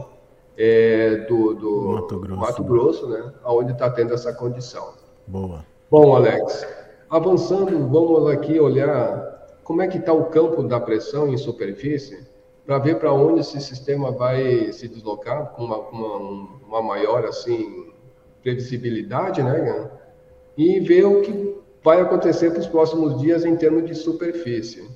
é, 0.56 1.26
do, 1.28 1.54
do 1.54 1.88
Mato 1.88 2.20
Grosso, 2.20 2.40
Mato 2.40 2.62
Grosso 2.62 3.08
né? 3.08 3.32
onde 3.44 3.72
está 3.72 3.90
tendo 3.90 4.14
essa 4.14 4.32
condição. 4.32 4.92
Boa. 5.26 5.64
Bom, 5.90 6.14
Alex, 6.14 6.64
avançando, 7.10 7.88
vamos 7.88 8.30
aqui 8.30 8.60
olhar 8.60 9.58
como 9.64 9.82
é 9.82 9.88
que 9.88 9.98
está 9.98 10.12
o 10.12 10.26
campo 10.26 10.62
da 10.62 10.78
pressão 10.78 11.26
em 11.26 11.36
superfície 11.36 12.32
para 12.66 12.78
ver 12.78 12.98
para 12.98 13.12
onde 13.12 13.40
esse 13.40 13.60
sistema 13.60 14.10
vai 14.10 14.72
se 14.72 14.88
deslocar 14.88 15.52
com 15.52 15.64
uma, 15.64 15.78
uma, 15.78 16.16
uma 16.66 16.82
maior 16.82 17.24
assim 17.26 17.92
previsibilidade, 18.42 19.42
né? 19.42 19.90
E 20.56 20.80
ver 20.80 21.04
o 21.04 21.22
que 21.22 21.56
vai 21.82 22.00
acontecer 22.00 22.50
para 22.50 22.60
os 22.60 22.66
próximos 22.66 23.20
dias 23.20 23.44
em 23.44 23.56
termos 23.56 23.86
de 23.86 23.94
superfície. 23.94 24.88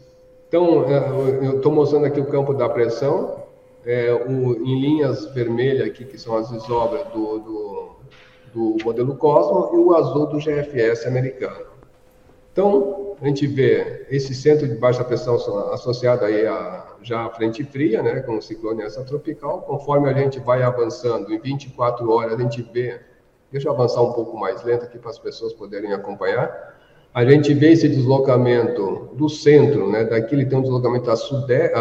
Então, 0.48 0.84
é, 0.88 1.46
eu 1.46 1.56
estou 1.56 1.70
mostrando 1.70 2.06
aqui 2.06 2.18
o 2.18 2.26
campo 2.26 2.54
da 2.54 2.68
pressão, 2.68 3.42
é, 3.84 4.12
o, 4.12 4.54
em 4.64 4.80
linhas 4.80 5.26
vermelhas 5.34 5.86
aqui, 5.86 6.06
que 6.06 6.18
são 6.18 6.36
as 6.36 6.50
isobras 6.50 7.06
do, 7.08 7.38
do, 7.38 7.96
do 8.54 8.84
modelo 8.84 9.14
Cosmo, 9.16 9.74
e 9.74 9.76
o 9.76 9.94
azul 9.94 10.26
do 10.26 10.38
GFS 10.38 11.06
americano. 11.06 11.66
Então, 12.52 12.97
a 13.20 13.26
gente 13.26 13.46
vê 13.46 14.06
esse 14.10 14.34
centro 14.34 14.68
de 14.68 14.74
baixa 14.74 15.02
pressão 15.04 15.34
associado 15.72 16.24
aí 16.24 16.46
a 16.46 16.88
já 17.02 17.24
a 17.24 17.30
frente 17.30 17.64
fria, 17.64 18.02
né, 18.02 18.20
com 18.20 18.36
o 18.36 18.42
ciclone 18.42 18.82
tropical. 19.06 19.62
Conforme 19.62 20.08
a 20.08 20.12
gente 20.12 20.38
vai 20.40 20.62
avançando, 20.62 21.32
em 21.32 21.38
24 21.38 22.10
horas 22.10 22.38
a 22.38 22.42
gente 22.42 22.62
vê, 22.62 23.00
deixa 23.50 23.68
eu 23.68 23.72
avançar 23.72 24.02
um 24.02 24.12
pouco 24.12 24.36
mais 24.36 24.62
lento 24.64 24.84
aqui 24.84 24.98
para 24.98 25.10
as 25.10 25.18
pessoas 25.18 25.52
poderem 25.52 25.92
acompanhar. 25.92 26.76
A 27.14 27.24
gente 27.24 27.54
vê 27.54 27.72
esse 27.72 27.88
deslocamento 27.88 29.10
do 29.14 29.28
centro, 29.28 29.90
né, 29.90 30.04
daqui 30.04 30.34
ele 30.34 30.46
tem 30.46 30.58
um 30.58 30.62
deslocamento 30.62 31.10
a 31.10 31.16
sudeste, 31.16 31.74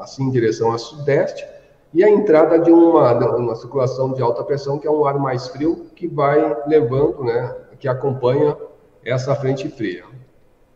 assim 0.00 0.24
em 0.24 0.30
direção 0.30 0.72
a 0.72 0.78
sudeste, 0.78 1.46
e 1.92 2.04
a 2.04 2.10
entrada 2.10 2.58
de 2.58 2.70
uma, 2.70 3.12
uma 3.36 3.54
circulação 3.54 4.12
de 4.12 4.20
alta 4.20 4.42
pressão, 4.44 4.78
que 4.78 4.86
é 4.86 4.90
um 4.90 5.06
ar 5.06 5.18
mais 5.18 5.48
frio, 5.48 5.86
que 5.94 6.06
vai 6.06 6.56
levando, 6.66 7.24
né, 7.24 7.54
que 7.78 7.88
acompanha 7.88 8.56
essa 9.04 9.34
frente 9.34 9.68
fria. 9.68 10.04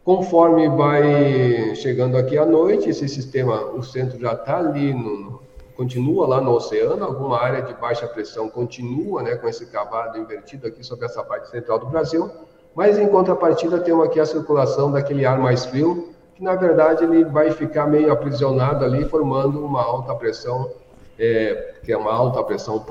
Conforme 0.09 0.71
vai 0.71 1.75
chegando 1.75 2.17
aqui 2.17 2.38
à 2.38 2.47
noite, 2.47 2.88
esse 2.88 3.07
sistema, 3.07 3.61
o 3.73 3.83
centro 3.83 4.19
já 4.19 4.33
está 4.33 4.57
ali, 4.57 4.95
no, 4.95 5.43
continua 5.77 6.27
lá 6.27 6.41
no 6.41 6.53
oceano, 6.53 7.05
alguma 7.05 7.38
área 7.38 7.61
de 7.61 7.75
baixa 7.75 8.09
pressão 8.09 8.49
continua 8.49 9.23
né, 9.23 9.37
com 9.37 9.47
esse 9.47 9.67
cavado 9.67 10.17
invertido 10.17 10.67
aqui 10.67 10.83
sobre 10.83 11.05
essa 11.05 11.23
parte 11.23 11.50
central 11.50 11.79
do 11.79 11.85
Brasil, 11.88 12.31
mas 12.75 12.99
em 12.99 13.07
contrapartida 13.07 13.81
temos 13.81 14.07
aqui 14.07 14.19
a 14.19 14.25
circulação 14.25 14.91
daquele 14.91 15.27
ar 15.27 15.38
mais 15.38 15.67
frio, 15.67 16.09
que 16.35 16.43
na 16.43 16.55
verdade 16.55 17.05
ele 17.05 17.27
vai 17.27 17.50
ficar 17.50 17.87
meio 17.87 18.11
aprisionado 18.11 18.87
ali, 18.87 19.05
formando 19.05 19.62
uma 19.62 19.83
alta 19.83 20.15
pressão, 20.15 20.71
é, 21.19 21.75
que 21.85 21.93
é 21.93 21.99
uma 21.99 22.15
alta 22.15 22.43
pressão 22.45 22.83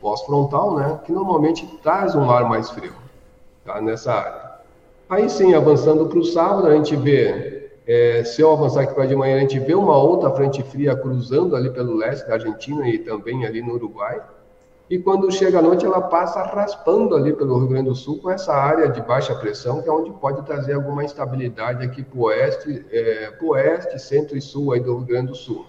pós-frontal, 0.00 0.76
né, 0.76 0.98
que 1.04 1.12
normalmente 1.12 1.66
traz 1.82 2.14
um 2.14 2.30
ar 2.30 2.48
mais 2.48 2.70
frio 2.70 2.94
tá, 3.66 3.82
nessa 3.82 4.14
área. 4.14 4.43
Aí 5.14 5.30
sim, 5.30 5.54
avançando 5.54 6.06
para 6.06 6.18
o 6.18 6.24
sábado, 6.24 6.66
a 6.66 6.74
gente 6.74 6.96
vê, 6.96 7.70
é, 7.86 8.24
se 8.24 8.42
eu 8.42 8.50
avançar 8.50 8.80
aqui 8.80 8.94
para 8.94 9.06
de 9.06 9.14
manhã, 9.14 9.36
a 9.36 9.40
gente 9.40 9.60
vê 9.60 9.72
uma 9.72 9.96
outra 9.96 10.28
frente 10.32 10.60
fria 10.64 10.96
cruzando 10.96 11.54
ali 11.54 11.70
pelo 11.70 11.94
leste 11.94 12.26
da 12.26 12.34
Argentina 12.34 12.88
e 12.88 12.98
também 12.98 13.46
ali 13.46 13.62
no 13.62 13.74
Uruguai. 13.74 14.20
E 14.90 14.98
quando 14.98 15.30
chega 15.30 15.60
a 15.60 15.62
noite, 15.62 15.86
ela 15.86 16.00
passa 16.00 16.42
raspando 16.42 17.14
ali 17.14 17.32
pelo 17.32 17.56
Rio 17.58 17.68
Grande 17.68 17.90
do 17.90 17.94
Sul 17.94 18.18
com 18.18 18.28
essa 18.28 18.52
área 18.52 18.88
de 18.88 19.00
baixa 19.02 19.36
pressão, 19.36 19.80
que 19.80 19.88
é 19.88 19.92
onde 19.92 20.10
pode 20.10 20.42
trazer 20.42 20.72
alguma 20.72 21.04
instabilidade 21.04 21.84
aqui 21.84 22.02
para 22.02 22.18
o 22.18 22.22
oeste, 22.24 22.84
é, 22.90 23.32
oeste, 23.40 24.00
centro 24.00 24.36
e 24.36 24.40
sul 24.40 24.72
aí 24.72 24.80
do 24.80 24.96
Rio 24.96 25.06
Grande 25.06 25.28
do 25.28 25.36
Sul. 25.36 25.64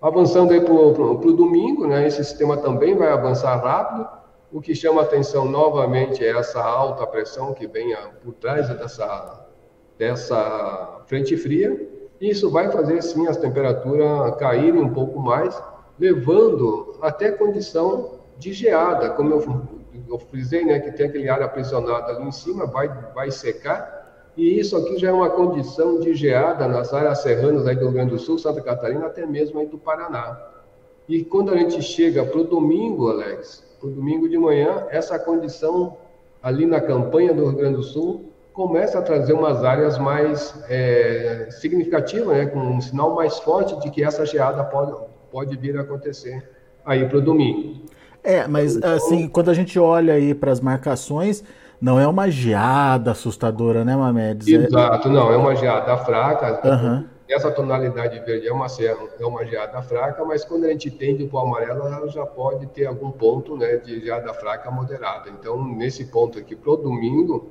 Avançando 0.00 0.54
aí 0.54 0.60
para 0.62 0.72
o 0.72 1.32
domingo, 1.34 1.86
né, 1.86 2.06
esse 2.06 2.24
sistema 2.24 2.56
também 2.56 2.96
vai 2.96 3.12
avançar 3.12 3.54
rápido, 3.56 4.08
o 4.50 4.60
que 4.60 4.74
chama 4.74 5.02
atenção 5.02 5.44
novamente 5.44 6.24
é 6.24 6.30
essa 6.30 6.62
alta 6.62 7.06
pressão 7.06 7.52
que 7.52 7.66
vem 7.66 7.94
por 8.22 8.32
trás 8.34 8.68
dessa, 8.68 9.46
dessa 9.98 11.02
frente 11.06 11.36
fria. 11.36 11.88
Isso 12.20 12.50
vai 12.50 12.70
fazer 12.70 13.02
sim 13.02 13.26
as 13.28 13.36
temperaturas 13.36 14.34
caírem 14.36 14.80
um 14.80 14.92
pouco 14.92 15.20
mais, 15.20 15.60
levando 15.98 16.98
até 17.02 17.30
condição 17.30 18.18
de 18.38 18.52
geada, 18.52 19.10
como 19.10 19.34
eu, 19.34 19.62
eu 20.08 20.18
frisei, 20.18 20.64
né, 20.64 20.78
que 20.78 20.92
tem 20.92 21.06
aquele 21.06 21.28
ar 21.28 21.42
aprisionado 21.42 22.10
ali 22.10 22.26
em 22.26 22.32
cima, 22.32 22.66
vai, 22.66 22.88
vai 23.14 23.30
secar, 23.30 23.98
e 24.36 24.58
isso 24.58 24.76
aqui 24.76 24.96
já 24.98 25.08
é 25.08 25.12
uma 25.12 25.30
condição 25.30 25.98
de 25.98 26.14
geada 26.14 26.68
nas 26.68 26.94
áreas 26.94 27.18
serranas 27.22 27.66
aí 27.66 27.74
do 27.74 27.86
Rio 27.86 27.92
Grande 27.92 28.10
do 28.10 28.18
Sul, 28.18 28.38
Santa 28.38 28.60
Catarina, 28.60 29.06
até 29.06 29.26
mesmo 29.26 29.58
aí 29.58 29.66
do 29.66 29.76
Paraná. 29.76 30.38
E 31.08 31.24
quando 31.24 31.52
a 31.52 31.56
gente 31.56 31.80
chega 31.80 32.22
para 32.22 32.38
o 32.38 32.44
domingo, 32.44 33.08
Alex, 33.08 33.64
para 33.80 33.88
o 33.88 33.92
domingo 33.92 34.28
de 34.28 34.36
manhã, 34.36 34.84
essa 34.90 35.18
condição 35.18 35.96
ali 36.42 36.66
na 36.66 36.80
campanha 36.80 37.32
do 37.32 37.46
Rio 37.46 37.56
Grande 37.56 37.76
do 37.76 37.82
Sul 37.82 38.26
começa 38.52 38.98
a 38.98 39.02
trazer 39.02 39.32
umas 39.32 39.64
áreas 39.64 39.96
mais 39.98 40.54
é, 40.68 41.46
significativas, 41.50 42.36
né, 42.36 42.46
com 42.46 42.58
um 42.58 42.80
sinal 42.80 43.14
mais 43.14 43.38
forte 43.38 43.78
de 43.80 43.90
que 43.90 44.04
essa 44.04 44.26
geada 44.26 44.62
pode, 44.64 44.92
pode 45.30 45.56
vir 45.56 45.78
a 45.78 45.82
acontecer 45.82 46.46
aí 46.84 47.08
para 47.08 47.18
o 47.18 47.20
domingo. 47.20 47.86
É, 48.22 48.46
mas 48.46 48.76
então, 48.76 48.94
assim, 48.94 49.28
quando 49.28 49.50
a 49.50 49.54
gente 49.54 49.78
olha 49.78 50.14
aí 50.14 50.34
para 50.34 50.50
as 50.50 50.60
marcações, 50.60 51.42
não 51.80 51.98
é 51.98 52.06
uma 52.06 52.28
geada 52.28 53.12
assustadora, 53.12 53.84
né, 53.84 53.96
Mamedes? 53.96 54.48
É 54.48 54.56
Exato, 54.56 55.08
não, 55.08 55.32
é 55.32 55.36
uma 55.36 55.54
geada 55.54 55.96
fraca. 55.98 56.60
Uhum 56.68 57.17
essa 57.28 57.50
tonalidade 57.50 58.18
verde 58.20 58.48
é 58.48 58.52
uma, 58.52 58.66
é 59.20 59.26
uma 59.26 59.44
geada 59.44 59.82
fraca, 59.82 60.24
mas 60.24 60.44
quando 60.44 60.64
a 60.64 60.68
gente 60.68 60.90
tende 60.90 61.26
para 61.26 61.38
o 61.38 61.42
amarelo, 61.42 61.86
ela 61.86 62.08
já 62.08 62.24
pode 62.24 62.66
ter 62.68 62.86
algum 62.86 63.10
ponto 63.10 63.56
né, 63.56 63.76
de 63.76 64.00
geada 64.00 64.32
fraca 64.32 64.70
moderada. 64.70 65.28
Então, 65.30 65.62
nesse 65.62 66.06
ponto 66.06 66.38
aqui, 66.38 66.56
para 66.56 66.70
o 66.70 66.76
domingo, 66.76 67.50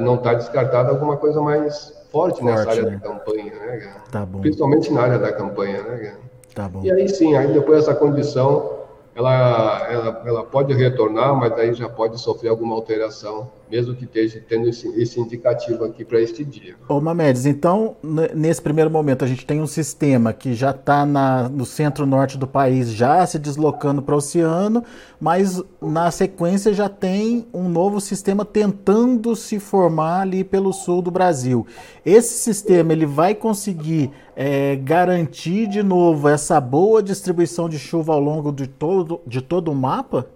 não 0.00 0.16
está 0.16 0.34
descartada 0.34 0.90
alguma 0.90 1.16
coisa 1.16 1.40
mais 1.40 1.90
forte, 2.10 2.40
forte 2.40 2.44
nessa 2.44 2.70
área 2.70 2.82
né? 2.82 2.90
da 2.96 3.08
campanha, 3.08 3.54
né? 3.54 3.94
Tá 4.10 4.26
bom. 4.26 4.40
Principalmente 4.40 4.92
na 4.92 5.02
área 5.02 5.18
da 5.18 5.32
campanha, 5.32 5.82
né? 5.82 6.16
Tá 6.54 6.68
bom. 6.68 6.82
E 6.82 6.90
aí 6.90 7.08
sim, 7.08 7.36
aí 7.36 7.52
depois 7.52 7.80
essa 7.80 7.94
condição 7.94 8.84
ela, 9.14 9.86
ela, 9.90 10.22
ela 10.26 10.44
pode 10.44 10.74
retornar, 10.74 11.34
mas 11.36 11.52
aí 11.52 11.72
já 11.72 11.88
pode 11.88 12.20
sofrer 12.20 12.48
alguma 12.48 12.74
alteração, 12.74 13.48
mesmo 13.74 13.92
que 13.92 14.04
esteja 14.04 14.40
tendo 14.48 14.68
esse, 14.68 14.86
esse 15.00 15.18
indicativo 15.18 15.84
aqui 15.84 16.04
para 16.04 16.20
este 16.20 16.44
dia. 16.44 16.76
Ô 16.88 17.00
Mamedes, 17.00 17.44
então, 17.44 17.96
nesse 18.32 18.62
primeiro 18.62 18.88
momento, 18.88 19.24
a 19.24 19.26
gente 19.26 19.44
tem 19.44 19.60
um 19.60 19.66
sistema 19.66 20.32
que 20.32 20.54
já 20.54 20.70
está 20.70 21.04
no 21.04 21.66
centro-norte 21.66 22.38
do 22.38 22.46
país, 22.46 22.90
já 22.90 23.26
se 23.26 23.36
deslocando 23.36 24.00
para 24.00 24.14
o 24.14 24.18
oceano, 24.18 24.84
mas 25.20 25.60
na 25.82 26.08
sequência 26.12 26.72
já 26.72 26.88
tem 26.88 27.46
um 27.52 27.68
novo 27.68 28.00
sistema 28.00 28.44
tentando 28.44 29.34
se 29.34 29.58
formar 29.58 30.20
ali 30.20 30.44
pelo 30.44 30.72
sul 30.72 31.02
do 31.02 31.10
Brasil. 31.10 31.66
Esse 32.06 32.38
sistema 32.38 32.92
ele 32.92 33.06
vai 33.06 33.34
conseguir 33.34 34.12
é, 34.36 34.76
garantir 34.76 35.66
de 35.66 35.82
novo 35.82 36.28
essa 36.28 36.60
boa 36.60 37.02
distribuição 37.02 37.68
de 37.68 37.80
chuva 37.80 38.12
ao 38.12 38.20
longo 38.20 38.52
de 38.52 38.68
todo, 38.68 39.20
de 39.26 39.40
todo 39.40 39.72
o 39.72 39.74
mapa? 39.74 40.28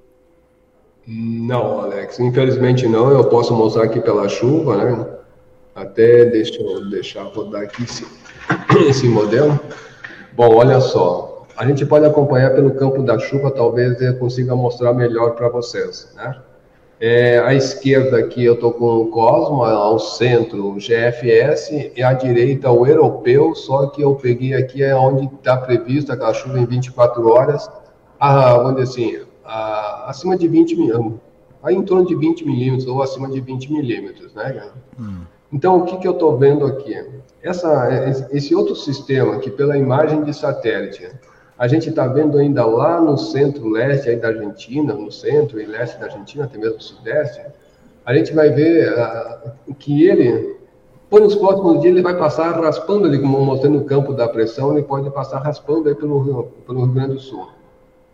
Não, 1.10 1.80
Alex, 1.80 2.20
infelizmente 2.20 2.86
não. 2.86 3.10
Eu 3.10 3.24
posso 3.24 3.54
mostrar 3.54 3.84
aqui 3.84 3.98
pela 3.98 4.28
chuva, 4.28 4.76
né? 4.76 5.06
Até 5.74 6.26
deixa 6.26 6.60
eu 6.60 6.90
deixar 6.90 7.22
rodar 7.22 7.62
aqui 7.62 7.82
esse, 7.82 8.06
esse 8.86 9.08
modelo. 9.08 9.58
Bom, 10.34 10.54
olha 10.54 10.80
só. 10.80 11.46
A 11.56 11.66
gente 11.66 11.86
pode 11.86 12.04
acompanhar 12.04 12.54
pelo 12.54 12.72
campo 12.72 13.02
da 13.02 13.18
chuva, 13.18 13.50
talvez 13.50 13.98
eu 14.02 14.18
consiga 14.18 14.54
mostrar 14.54 14.92
melhor 14.92 15.30
para 15.34 15.48
vocês, 15.48 16.12
né? 16.14 16.42
É, 17.00 17.38
à 17.38 17.54
esquerda 17.54 18.18
aqui 18.18 18.44
eu 18.44 18.54
estou 18.54 18.72
com 18.72 18.84
o 18.98 19.06
Cosmo, 19.06 19.64
ao 19.64 19.98
centro 20.00 20.72
o 20.72 20.74
GFS 20.74 21.92
e 21.96 22.02
à 22.02 22.12
direita 22.12 22.70
o 22.70 22.86
europeu, 22.86 23.54
só 23.54 23.86
que 23.86 24.02
eu 24.02 24.16
peguei 24.16 24.52
aqui 24.52 24.82
é 24.82 24.94
onde 24.94 25.32
está 25.32 25.56
previsto 25.56 26.12
aquela 26.12 26.34
chuva 26.34 26.58
em 26.58 26.66
24 26.66 27.28
horas, 27.28 27.70
a, 28.18 28.54
vamos 28.58 28.82
assim, 28.82 29.20
a, 29.48 30.10
acima 30.10 30.36
de 30.36 30.46
20 30.46 30.76
milímetros, 30.76 31.20
aí 31.62 31.74
em 31.74 31.82
torno 31.82 32.06
de 32.06 32.14
20 32.14 32.46
milímetros 32.46 32.86
ou 32.86 33.02
acima 33.02 33.28
de 33.30 33.40
20 33.40 33.72
milímetros, 33.72 34.34
né? 34.34 34.70
Hum. 35.00 35.22
Então, 35.50 35.78
o 35.78 35.84
que, 35.86 35.96
que 35.96 36.06
eu 36.06 36.12
estou 36.12 36.36
vendo 36.36 36.66
aqui? 36.66 36.94
Essa, 37.42 38.28
esse 38.30 38.54
outro 38.54 38.76
sistema 38.76 39.38
que 39.38 39.50
pela 39.50 39.78
imagem 39.78 40.22
de 40.22 40.34
satélite 40.34 41.08
a 41.58 41.66
gente 41.66 41.88
está 41.88 42.06
vendo 42.06 42.38
ainda 42.38 42.64
lá 42.64 43.00
no 43.00 43.16
centro-leste 43.16 44.14
da 44.16 44.28
Argentina, 44.28 44.94
no 44.94 45.10
centro 45.10 45.60
e 45.60 45.66
leste 45.66 45.98
da 45.98 46.06
Argentina, 46.06 46.44
até 46.44 46.56
mesmo 46.56 46.80
sudeste, 46.80 47.40
a 48.04 48.14
gente 48.14 48.32
vai 48.32 48.50
ver 48.50 48.92
uh, 48.92 49.74
que 49.74 50.06
ele, 50.06 50.56
por 51.10 51.22
os 51.22 51.34
próximos 51.34 51.80
dias, 51.80 51.94
ele 51.94 52.02
vai 52.02 52.16
passar 52.16 52.52
raspando 52.60 53.06
ali, 53.06 53.18
como 53.20 53.44
mostrando 53.44 53.78
o 53.78 53.84
campo 53.84 54.12
da 54.12 54.28
pressão, 54.28 54.72
ele 54.72 54.82
pode 54.82 55.10
passar 55.10 55.40
raspando 55.40 55.88
aí 55.88 55.94
pelo, 55.96 56.44
pelo 56.64 56.84
Rio 56.84 56.94
Grande 56.94 57.14
do 57.14 57.20
Sul. 57.20 57.48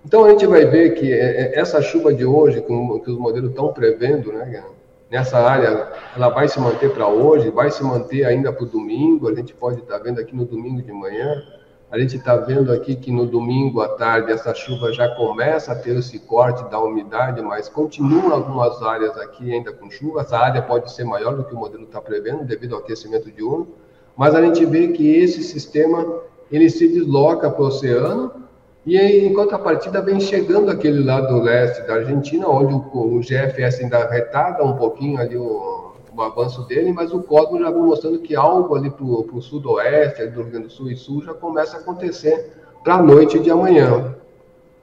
Então 0.04 0.24
a 0.24 0.30
gente 0.30 0.46
vai 0.46 0.66
ver 0.66 0.90
que 0.94 1.10
é, 1.10 1.16
é, 1.56 1.58
essa 1.58 1.80
chuva 1.80 2.12
de 2.12 2.26
hoje, 2.26 2.60
que 2.60 3.10
os 3.10 3.18
modelos 3.18 3.50
estão 3.50 3.72
prevendo, 3.72 4.32
né, 4.32 4.62
nessa 5.10 5.38
área, 5.38 5.92
ela 6.14 6.28
vai 6.28 6.46
se 6.46 6.60
manter 6.60 6.92
para 6.92 7.08
hoje, 7.08 7.48
vai 7.50 7.70
se 7.70 7.82
manter 7.82 8.24
ainda 8.24 8.52
para 8.52 8.64
o 8.64 8.68
domingo. 8.68 9.28
A 9.28 9.34
gente 9.34 9.54
pode 9.54 9.80
estar 9.80 9.98
tá 9.98 10.04
vendo 10.04 10.20
aqui 10.20 10.36
no 10.36 10.44
domingo 10.44 10.82
de 10.82 10.92
manhã. 10.92 11.42
A 11.90 11.98
gente 11.98 12.16
está 12.16 12.36
vendo 12.36 12.72
aqui 12.72 12.96
que 12.96 13.10
no 13.10 13.24
domingo 13.24 13.80
à 13.80 13.88
tarde 13.88 14.32
essa 14.32 14.52
chuva 14.52 14.92
já 14.92 15.08
começa 15.14 15.72
a 15.72 15.76
ter 15.76 15.96
esse 15.96 16.18
corte 16.18 16.68
da 16.68 16.78
umidade, 16.80 17.40
mas 17.40 17.68
continuam 17.68 18.32
algumas 18.32 18.82
áreas 18.82 19.16
aqui 19.16 19.54
ainda 19.54 19.72
com 19.72 19.90
chuva. 19.90 20.20
Essa 20.20 20.36
área 20.36 20.60
pode 20.60 20.92
ser 20.92 21.04
maior 21.04 21.36
do 21.36 21.44
que 21.44 21.54
o 21.54 21.56
modelo 21.56 21.84
está 21.84 22.00
prevendo 22.00 22.44
devido 22.44 22.74
ao 22.74 22.80
aquecimento 22.80 23.30
diurno, 23.30 23.68
mas 24.16 24.34
a 24.34 24.42
gente 24.42 24.66
vê 24.66 24.88
que 24.88 25.16
esse 25.16 25.42
sistema 25.44 26.20
ele 26.50 26.68
se 26.68 26.88
desloca 26.88 27.48
para 27.48 27.62
o 27.62 27.66
oceano 27.66 28.43
e 28.86 28.98
em 28.98 29.32
contrapartida, 29.32 30.02
vem 30.02 30.20
chegando 30.20 30.70
aquele 30.70 31.02
lado 31.02 31.40
leste 31.40 31.86
da 31.86 31.94
Argentina, 31.94 32.46
onde 32.46 32.74
o, 32.74 33.16
o 33.16 33.20
GFS 33.20 33.80
ainda 33.80 34.06
retarda 34.06 34.62
um 34.62 34.76
pouquinho 34.76 35.18
ali 35.18 35.36
o, 35.36 35.94
o, 36.14 36.22
avanço 36.22 36.62
dele, 36.66 36.92
mas 36.92 37.12
o 37.12 37.22
Cosmos 37.22 37.60
já 37.60 37.70
vem 37.70 37.80
mostrando 37.80 38.18
que 38.18 38.36
algo 38.36 38.74
ali 38.74 38.90
para 38.90 39.04
o 39.04 39.40
sudoeste, 39.40 40.26
do 40.26 40.42
Rio 40.42 40.50
Grande 40.50 40.66
do 40.66 40.72
Sul 40.72 40.90
e 40.90 40.96
Sul, 40.96 41.22
já 41.22 41.32
começa 41.32 41.78
a 41.78 41.80
acontecer 41.80 42.52
para 42.82 42.96
a 42.96 43.02
noite 43.02 43.38
de 43.38 43.50
amanhã. 43.50 44.14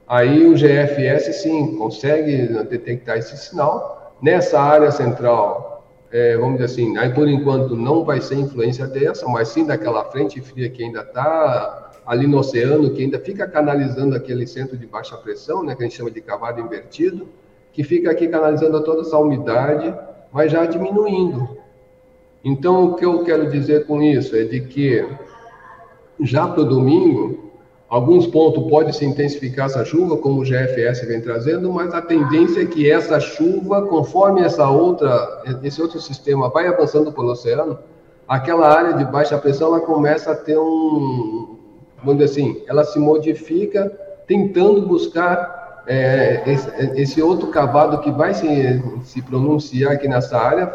Aí 0.07 0.47
o 0.47 0.55
GFS, 0.55 1.41
sim, 1.41 1.77
consegue 1.77 2.47
detectar 2.63 3.17
esse 3.17 3.37
sinal. 3.37 4.15
Nessa 4.19 4.59
área 4.59 4.91
central, 4.91 5.85
é, 6.11 6.35
vamos 6.37 6.53
dizer 6.53 6.65
assim, 6.65 6.97
aí 6.97 7.13
por 7.13 7.27
enquanto 7.27 7.75
não 7.75 8.03
vai 8.03 8.19
ser 8.19 8.35
influência 8.35 8.87
dessa, 8.87 9.27
mas 9.27 9.49
sim 9.49 9.65
daquela 9.65 10.03
frente 10.05 10.41
fria 10.41 10.69
que 10.69 10.83
ainda 10.83 11.01
está 11.01 11.90
ali 12.05 12.27
no 12.27 12.39
oceano, 12.39 12.91
que 12.91 13.03
ainda 13.03 13.19
fica 13.19 13.47
canalizando 13.47 14.15
aquele 14.15 14.47
centro 14.47 14.77
de 14.77 14.85
baixa 14.85 15.15
pressão, 15.17 15.63
né, 15.63 15.75
que 15.75 15.83
a 15.83 15.85
gente 15.85 15.97
chama 15.97 16.11
de 16.11 16.21
cavado 16.21 16.59
invertido, 16.59 17.27
que 17.71 17.83
fica 17.83 18.11
aqui 18.11 18.27
canalizando 18.27 18.83
toda 18.83 19.01
essa 19.01 19.17
umidade, 19.17 19.93
mas 20.31 20.51
já 20.51 20.65
diminuindo. 20.65 21.57
Então, 22.43 22.85
o 22.85 22.95
que 22.95 23.05
eu 23.05 23.23
quero 23.23 23.49
dizer 23.49 23.85
com 23.85 24.01
isso 24.01 24.35
é 24.35 24.43
de 24.43 24.61
que 24.61 25.07
já 26.19 26.47
para 26.47 26.61
o 26.61 26.65
domingo, 26.65 27.51
alguns 27.87 28.25
pontos 28.27 28.67
pode 28.69 28.95
se 28.95 29.05
intensificar 29.05 29.67
essa 29.67 29.85
chuva, 29.85 30.17
como 30.17 30.41
o 30.41 30.43
GFS 30.43 31.05
vem 31.07 31.21
trazendo, 31.21 31.71
mas 31.71 31.93
a 31.93 32.01
tendência 32.01 32.61
é 32.61 32.65
que 32.65 32.89
essa 32.89 33.19
chuva, 33.19 33.83
conforme 33.83 34.41
essa 34.41 34.69
outra, 34.69 35.43
esse 35.63 35.81
outro 35.81 35.99
sistema 35.99 36.49
vai 36.49 36.67
avançando 36.67 37.11
pelo 37.11 37.31
oceano, 37.31 37.77
aquela 38.27 38.67
área 38.67 38.93
de 38.93 39.05
baixa 39.05 39.37
pressão 39.37 39.67
ela 39.67 39.81
começa 39.81 40.31
a 40.31 40.35
ter 40.35 40.57
um, 40.57 41.50
vamos 42.03 42.19
dizer 42.19 42.41
assim, 42.41 42.63
ela 42.67 42.83
se 42.83 42.99
modifica 42.99 43.89
tentando 44.27 44.81
buscar 44.87 45.83
é, 45.87 46.43
esse, 46.45 46.69
esse, 47.01 47.21
outro 47.21 47.47
cavado 47.47 47.99
que 47.99 48.11
vai 48.11 48.33
se, 48.33 48.81
se 49.03 49.21
pronunciar 49.21 49.93
aqui 49.93 50.07
nessa 50.07 50.37
área, 50.37 50.67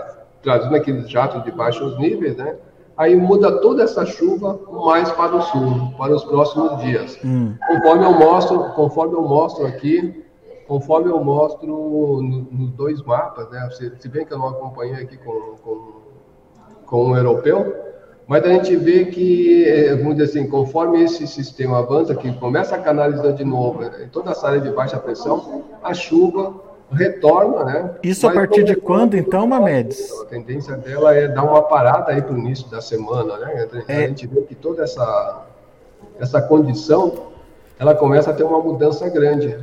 trazendo 0.43 0.75
aqueles 0.75 1.09
jatos 1.09 1.43
de 1.45 1.51
baixos 1.51 1.99
níveis, 1.99 2.37
né? 2.37 2.57
Aí 2.97 3.15
muda 3.15 3.61
toda 3.61 3.83
essa 3.83 4.07
chuva 4.07 4.59
mais 4.87 5.11
para 5.13 5.37
o 5.37 5.43
sul, 5.43 5.93
para 5.99 6.15
os 6.15 6.25
próximos 6.25 6.81
dias. 6.81 7.19
Hum. 7.23 7.55
Conforme 7.67 8.05
eu 8.07 8.13
mostro, 8.13 8.59
conforme 8.71 9.15
eu 9.15 9.23
mostro 9.23 9.67
aqui, 9.67 10.25
conforme 10.67 11.11
eu 11.11 11.23
mostro 11.23 11.67
no, 11.67 12.23
nos 12.23 12.71
dois 12.73 13.03
mapas, 13.03 13.51
né? 13.51 13.69
Se, 13.73 13.93
se 13.99 14.09
bem 14.09 14.25
que 14.25 14.33
eu 14.33 14.39
não 14.39 14.49
acompanhei 14.49 15.03
aqui 15.03 15.19
com, 15.19 15.57
com, 15.63 15.93
com 16.87 17.11
o 17.11 17.17
europeu, 17.17 17.86
mas 18.27 18.45
a 18.45 18.49
gente 18.49 18.75
vê 18.77 19.05
que, 19.05 19.65
é, 19.65 19.95
vamos 19.95 20.17
dizer 20.17 20.31
assim, 20.31 20.49
conforme 20.49 21.03
esse 21.03 21.27
sistema 21.27 21.79
avança, 21.79 22.15
que 22.15 22.33
começa 22.33 22.75
a 22.75 22.79
canalizar 22.79 23.33
de 23.33 23.45
novo 23.45 23.81
né, 23.81 23.91
em 24.05 24.09
toda 24.09 24.33
essa 24.33 24.49
área 24.49 24.61
de 24.61 24.71
baixa 24.71 24.99
pressão, 24.99 25.65
a 25.83 25.95
chuva 25.95 26.55
retorna, 26.91 27.65
né? 27.65 27.91
Isso 28.03 28.29
a 28.29 28.33
partir 28.33 28.65
de 28.65 28.77
quando, 28.77 29.17
então, 29.17 29.47
Mamedes? 29.47 30.11
A 30.23 30.25
tendência 30.27 30.77
dela 30.77 31.15
é 31.15 31.29
dar 31.29 31.45
uma 31.45 31.63
parada 31.63 32.13
aí 32.13 32.23
para 32.23 32.35
o 32.35 32.39
início 32.39 32.69
da 32.69 32.81
semana, 32.81 33.37
né? 33.39 33.69
A 33.89 33.93
é. 33.93 34.07
gente 34.09 34.27
vê 34.27 34.43
que 34.43 34.55
toda 34.55 34.85
essa, 34.85 35.47
essa 36.19 36.41
condição, 36.43 37.13
ela 37.79 37.95
começa 37.95 38.31
a 38.31 38.35
ter 38.35 38.45
uma 38.45 38.61
mudança 38.61 39.09
grande. 39.09 39.57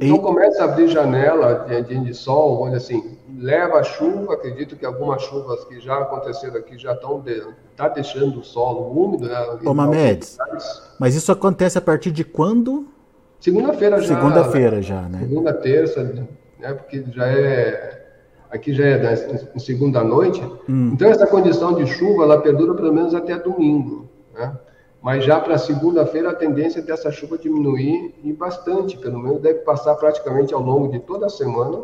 Então 0.00 0.16
e... 0.16 0.20
começa 0.20 0.62
a 0.62 0.64
abrir 0.66 0.88
janela 0.88 1.66
de, 1.68 1.98
de 1.98 2.14
sol, 2.14 2.62
olha 2.62 2.76
assim, 2.76 3.18
leva 3.36 3.78
a 3.78 3.82
chuva, 3.82 4.34
acredito 4.34 4.76
que 4.76 4.86
algumas 4.86 5.22
chuvas 5.22 5.64
que 5.64 5.80
já 5.80 5.98
aconteceram 5.98 6.56
aqui 6.56 6.78
já 6.78 6.92
estão 6.92 7.20
de, 7.20 7.42
tá 7.76 7.88
deixando 7.88 8.40
o 8.40 8.44
solo 8.44 8.92
úmido, 8.92 9.26
né? 9.26 9.58
Ô, 9.64 9.74
Mamedes, 9.74 10.38
mas 10.98 11.14
isso 11.14 11.32
acontece 11.32 11.76
a 11.76 11.80
partir 11.80 12.10
de 12.12 12.24
quando? 12.24 12.86
Segunda-feira 13.40 14.00
já. 14.00 14.14
Segunda-feira 14.14 14.82
já, 14.82 15.02
né? 15.02 15.20
Segunda, 15.20 15.52
terça, 15.52 16.02
né? 16.02 16.74
Porque 16.74 17.04
já 17.12 17.26
é 17.26 17.98
aqui 18.50 18.72
já 18.72 18.84
é 18.84 18.98
na 18.98 19.60
segunda 19.60 20.02
noite. 20.02 20.42
Hum. 20.68 20.90
Então 20.92 21.08
essa 21.10 21.26
condição 21.26 21.74
de 21.74 21.86
chuva 21.86 22.24
ela 22.24 22.40
perdura 22.40 22.74
pelo 22.74 22.92
menos 22.92 23.14
até 23.14 23.38
domingo, 23.38 24.08
né? 24.34 24.56
Mas 25.08 25.24
já 25.24 25.40
para 25.40 25.56
segunda-feira 25.56 26.28
a 26.28 26.34
tendência 26.34 26.80
é 26.80 26.82
dessa 26.82 27.10
chuva 27.10 27.38
diminuir 27.38 28.14
e 28.22 28.30
bastante, 28.30 28.98
pelo 28.98 29.18
menos 29.18 29.40
deve 29.40 29.60
passar 29.60 29.94
praticamente 29.94 30.52
ao 30.52 30.60
longo 30.60 30.92
de 30.92 30.98
toda 30.98 31.24
a 31.24 31.30
semana, 31.30 31.80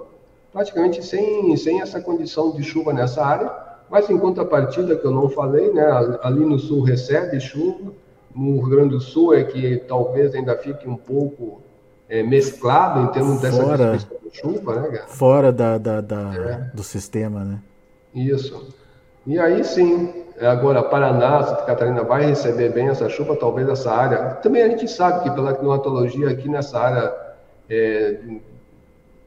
praticamente 0.53 1.03
sem, 1.03 1.57
sem 1.57 1.81
essa 1.81 2.03
condição 2.03 2.51
de 2.51 2.63
chuva 2.63 2.93
nessa 2.93 3.25
área. 3.25 3.51
Mas 3.89 4.11
em 4.11 4.19
contrapartida, 4.19 4.95
que 4.95 5.07
eu 5.07 5.11
não 5.11 5.31
falei, 5.31 5.73
né, 5.73 5.87
ali 6.23 6.45
no 6.45 6.59
sul 6.59 6.83
recebe 6.83 7.41
chuva, 7.41 7.95
no 8.37 8.61
Rio 8.61 8.69
Grande 8.69 8.91
do 8.91 9.01
Sul 9.01 9.33
é 9.33 9.43
que 9.43 9.79
talvez 9.89 10.35
ainda 10.35 10.55
fique 10.59 10.87
um 10.87 10.97
pouco 10.97 11.63
é, 12.07 12.23
mesclado 12.23 13.01
em 13.01 13.07
termos 13.07 13.41
dessa 13.41 13.65
fora, 13.65 13.97
de 13.97 14.37
chuva, 14.39 14.81
né, 14.83 14.89
cara? 14.89 15.09
Fora 15.09 15.51
da, 15.51 15.79
da, 15.79 16.03
da 16.03 16.35
é. 16.35 16.71
do 16.75 16.83
sistema, 16.83 17.43
né? 17.43 17.59
Isso. 18.15 18.84
E 19.27 19.39
aí 19.39 19.65
sim, 19.65 20.25
Agora, 20.41 20.83
Paraná, 20.83 21.45
Santa 21.45 21.63
Catarina 21.63 22.03
vai 22.03 22.27
receber 22.27 22.71
bem 22.71 22.89
essa 22.89 23.09
chuva, 23.09 23.37
talvez 23.37 23.69
essa 23.69 23.93
área. 23.93 24.35
Também 24.37 24.63
a 24.63 24.69
gente 24.69 24.89
sabe 24.89 25.23
que 25.23 25.31
pela 25.31 25.55
climatologia 25.55 26.29
aqui 26.29 26.49
nessa 26.49 26.79
área 26.79 27.15
é, 27.71 28.19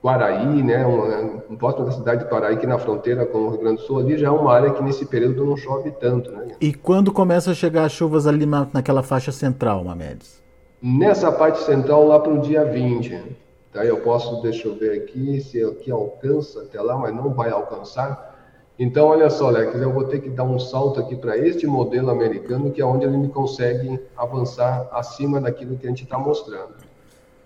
Guaraí, 0.03 0.61
né, 0.63 0.85
um, 0.85 1.53
um 1.53 1.55
próximo 1.55 1.85
da 1.85 1.91
cidade 1.93 2.25
de 2.25 2.29
Guaraí, 2.29 2.55
aqui 2.55 2.67
na 2.67 2.77
fronteira 2.77 3.25
com 3.25 3.37
o 3.37 3.49
Rio 3.51 3.59
Grande 3.59 3.77
do 3.77 3.83
Sul, 3.83 3.99
ali 3.99 4.17
já 4.17 4.27
é 4.27 4.29
uma 4.29 4.53
área 4.53 4.71
que 4.71 4.83
nesse 4.83 5.05
período 5.05 5.45
não 5.45 5.55
chove 5.55 5.91
tanto. 5.91 6.29
Né? 6.29 6.55
E 6.59 6.73
quando 6.73 7.11
começa 7.11 7.51
a 7.51 7.55
chegar 7.55 7.85
as 7.85 7.93
chuvas 7.93 8.27
ali 8.27 8.45
na, 8.45 8.67
naquela 8.73 9.01
faixa 9.01 9.31
central, 9.31 9.83
Mamedes? 9.85 10.41
Nessa 10.81 11.31
parte 11.31 11.59
central, 11.59 12.05
lá 12.05 12.19
para 12.19 12.33
o 12.33 12.41
dia 12.41 12.65
20. 12.65 13.37
Tá? 13.71 13.85
Eu 13.85 13.97
posso, 14.01 14.41
deixa 14.41 14.67
eu 14.67 14.75
ver 14.75 15.03
aqui, 15.03 15.39
se 15.39 15.63
aqui 15.63 15.89
alcança 15.89 16.63
até 16.63 16.81
lá, 16.81 16.97
mas 16.97 17.15
não 17.15 17.33
vai 17.33 17.49
alcançar. 17.49 18.36
Então, 18.79 19.07
olha 19.07 19.29
só, 19.29 19.49
Lex, 19.49 19.73
eu 19.81 19.91
vou 19.91 20.03
ter 20.03 20.21
que 20.21 20.29
dar 20.29 20.43
um 20.43 20.59
salto 20.59 20.99
aqui 20.99 21.15
para 21.15 21.35
este 21.35 21.65
modelo 21.65 22.11
americano, 22.11 22.71
que 22.71 22.79
é 22.79 22.85
onde 22.85 23.05
ele 23.05 23.17
me 23.17 23.29
consegue 23.29 23.99
avançar 24.15 24.87
acima 24.91 25.41
daquilo 25.41 25.77
que 25.77 25.87
a 25.87 25.89
gente 25.89 26.03
está 26.03 26.17
mostrando. 26.17 26.75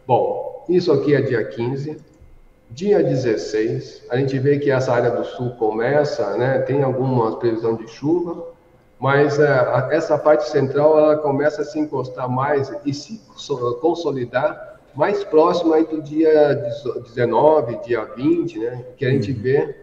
Bom, 0.05 0.65
isso 0.67 0.91
aqui 0.91 1.15
é 1.15 1.21
dia 1.21 1.43
15. 1.43 1.97
Dia 2.69 3.03
16, 3.03 4.03
a 4.09 4.17
gente 4.17 4.37
vê 4.39 4.57
que 4.57 4.71
essa 4.71 4.93
área 4.93 5.11
do 5.11 5.23
sul 5.25 5.51
começa, 5.51 6.37
né, 6.37 6.59
tem 6.59 6.83
alguma 6.83 7.37
previsão 7.37 7.75
de 7.75 7.87
chuva, 7.87 8.45
mas 8.97 9.37
uh, 9.39 9.91
essa 9.91 10.17
parte 10.17 10.47
central 10.49 10.97
ela 10.97 11.17
começa 11.17 11.63
a 11.63 11.65
se 11.65 11.77
encostar 11.79 12.29
mais 12.29 12.71
e 12.85 12.93
se 12.93 13.21
consolidar 13.81 14.79
mais 14.95 15.23
próximo 15.23 15.73
aí 15.73 15.85
do 15.85 16.01
dia 16.01 16.55
19, 17.03 17.77
dia 17.83 18.05
20, 18.05 18.59
né, 18.59 18.85
que 18.95 19.05
a 19.05 19.09
gente 19.09 19.31
uhum. 19.31 19.41
vê 19.41 19.75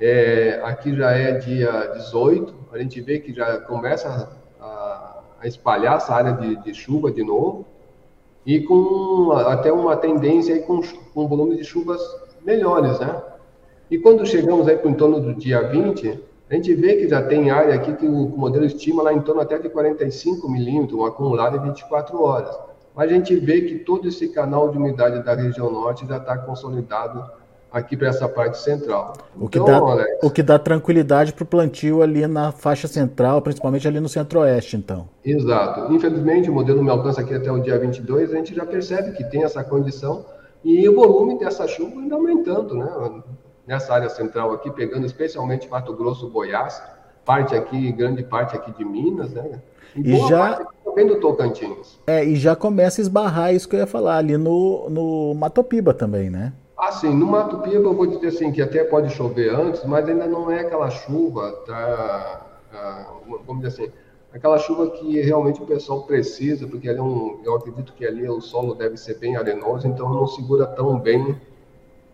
é, 0.00 0.60
aqui 0.64 0.96
já 0.96 1.10
é 1.10 1.32
dia 1.32 1.92
18, 1.94 2.54
a 2.72 2.78
gente 2.78 3.00
vê 3.02 3.18
que 3.18 3.34
já 3.34 3.58
começa 3.60 4.30
a, 4.58 5.20
a 5.40 5.46
espalhar 5.46 5.96
essa 5.96 6.14
área 6.14 6.32
de, 6.32 6.56
de, 6.56 6.72
chuva 6.72 7.12
de 7.12 7.22
novo, 7.22 7.66
e 8.46 8.60
com 8.60 9.32
até 9.32 9.70
uma 9.70 9.96
tendência 9.96 10.54
aí 10.54 10.62
com, 10.62 10.80
com 11.12 11.28
volume 11.28 11.56
de 11.56 11.64
chuvas 11.64 12.00
melhores, 12.42 12.98
né? 12.98 13.22
E 13.90 13.98
quando 13.98 14.24
chegamos 14.24 14.66
aí 14.66 14.78
para 14.78 14.90
em 14.90 14.94
torno 14.94 15.20
do 15.20 15.34
dia 15.34 15.68
20, 15.68 16.18
a 16.48 16.54
gente 16.54 16.72
vê 16.74 16.96
que 16.96 17.08
já 17.08 17.22
tem 17.22 17.50
área 17.50 17.74
aqui 17.74 17.92
que 17.94 18.06
o 18.06 18.28
modelo 18.28 18.64
estima 18.64 19.02
lá 19.02 19.12
em 19.12 19.20
torno 19.20 19.42
até 19.42 19.58
de 19.58 19.68
45 19.68 20.48
milímetros, 20.48 20.98
um 20.98 21.04
acumulado 21.04 21.58
em 21.58 21.60
24 21.60 22.22
horas. 22.22 22.58
Mas 22.94 23.10
a 23.10 23.12
gente 23.12 23.36
vê 23.36 23.60
que 23.62 23.80
todo 23.80 24.08
esse 24.08 24.28
canal 24.28 24.70
de 24.70 24.78
umidade 24.78 25.22
da 25.22 25.34
região 25.34 25.70
norte 25.70 26.06
já 26.06 26.16
está 26.16 26.38
consolidado 26.38 27.39
aqui 27.72 27.96
para 27.96 28.08
essa 28.08 28.28
parte 28.28 28.58
central. 28.58 29.12
O 29.36 29.48
que, 29.48 29.58
então, 29.58 29.86
dá, 29.86 29.92
Alex, 29.92 30.18
o 30.22 30.30
que 30.30 30.42
dá 30.42 30.58
tranquilidade 30.58 31.32
para 31.32 31.44
o 31.44 31.46
plantio 31.46 32.02
ali 32.02 32.26
na 32.26 32.52
faixa 32.52 32.88
central, 32.88 33.40
principalmente 33.42 33.86
ali 33.86 34.00
no 34.00 34.08
centro-oeste, 34.08 34.76
então. 34.76 35.08
Exato. 35.24 35.92
Infelizmente, 35.92 36.50
o 36.50 36.52
modelo 36.52 36.82
me 36.82 36.90
alcança 36.90 37.20
aqui 37.20 37.34
até 37.34 37.50
o 37.50 37.60
dia 37.60 37.78
22, 37.78 38.32
a 38.32 38.36
gente 38.36 38.54
já 38.54 38.66
percebe 38.66 39.12
que 39.12 39.24
tem 39.24 39.44
essa 39.44 39.62
condição 39.62 40.24
e 40.64 40.88
o 40.88 40.94
volume 40.94 41.38
dessa 41.38 41.66
chuva 41.66 42.00
ainda 42.00 42.14
aumentando, 42.16 42.74
né? 42.74 43.22
nessa 43.66 43.94
área 43.94 44.08
central 44.08 44.52
aqui, 44.52 44.70
pegando 44.70 45.06
especialmente 45.06 45.68
Mato 45.68 45.94
Grosso, 45.94 46.28
Goiás, 46.28 46.82
parte 47.24 47.54
aqui, 47.54 47.92
grande 47.92 48.22
parte 48.24 48.56
aqui 48.56 48.72
de 48.72 48.84
Minas, 48.84 49.30
né? 49.32 49.60
E, 49.94 50.12
e 50.12 50.28
já 50.28 50.66
também 50.84 51.06
do 51.06 51.20
Tocantins. 51.20 51.98
É, 52.06 52.24
e 52.24 52.34
já 52.36 52.56
começa 52.56 53.00
a 53.00 53.02
esbarrar 53.02 53.54
isso 53.54 53.68
que 53.68 53.76
eu 53.76 53.80
ia 53.80 53.86
falar 53.86 54.16
ali 54.16 54.36
no, 54.36 54.88
no 54.90 55.34
Matopiba 55.34 55.94
também, 55.94 56.30
né? 56.30 56.52
Ah, 56.90 56.92
sim, 56.92 57.14
no 57.14 57.24
Mato 57.24 57.58
Piba 57.58 57.84
eu 57.84 57.94
vou 57.94 58.04
dizer 58.04 58.26
assim 58.26 58.50
que 58.50 58.60
até 58.60 58.82
pode 58.82 59.10
chover 59.10 59.54
antes, 59.54 59.84
mas 59.84 60.08
ainda 60.08 60.26
não 60.26 60.50
é 60.50 60.58
aquela 60.58 60.90
chuva, 60.90 61.52
tá, 61.64 62.46
ah, 62.74 63.12
vamos 63.46 63.62
dizer 63.62 63.84
assim, 63.84 63.92
aquela 64.34 64.58
chuva 64.58 64.90
que 64.90 65.20
realmente 65.20 65.62
o 65.62 65.66
pessoal 65.66 66.02
precisa, 66.02 66.66
porque 66.66 66.88
ali 66.88 66.98
é 66.98 67.02
um, 67.02 67.38
eu 67.44 67.54
acredito 67.54 67.92
que 67.92 68.04
ali 68.04 68.28
o 68.28 68.40
solo 68.40 68.74
deve 68.74 68.96
ser 68.96 69.18
bem 69.18 69.36
arenoso, 69.36 69.86
então 69.86 70.12
não 70.12 70.26
segura 70.26 70.66
tão 70.66 70.98
bem 70.98 71.40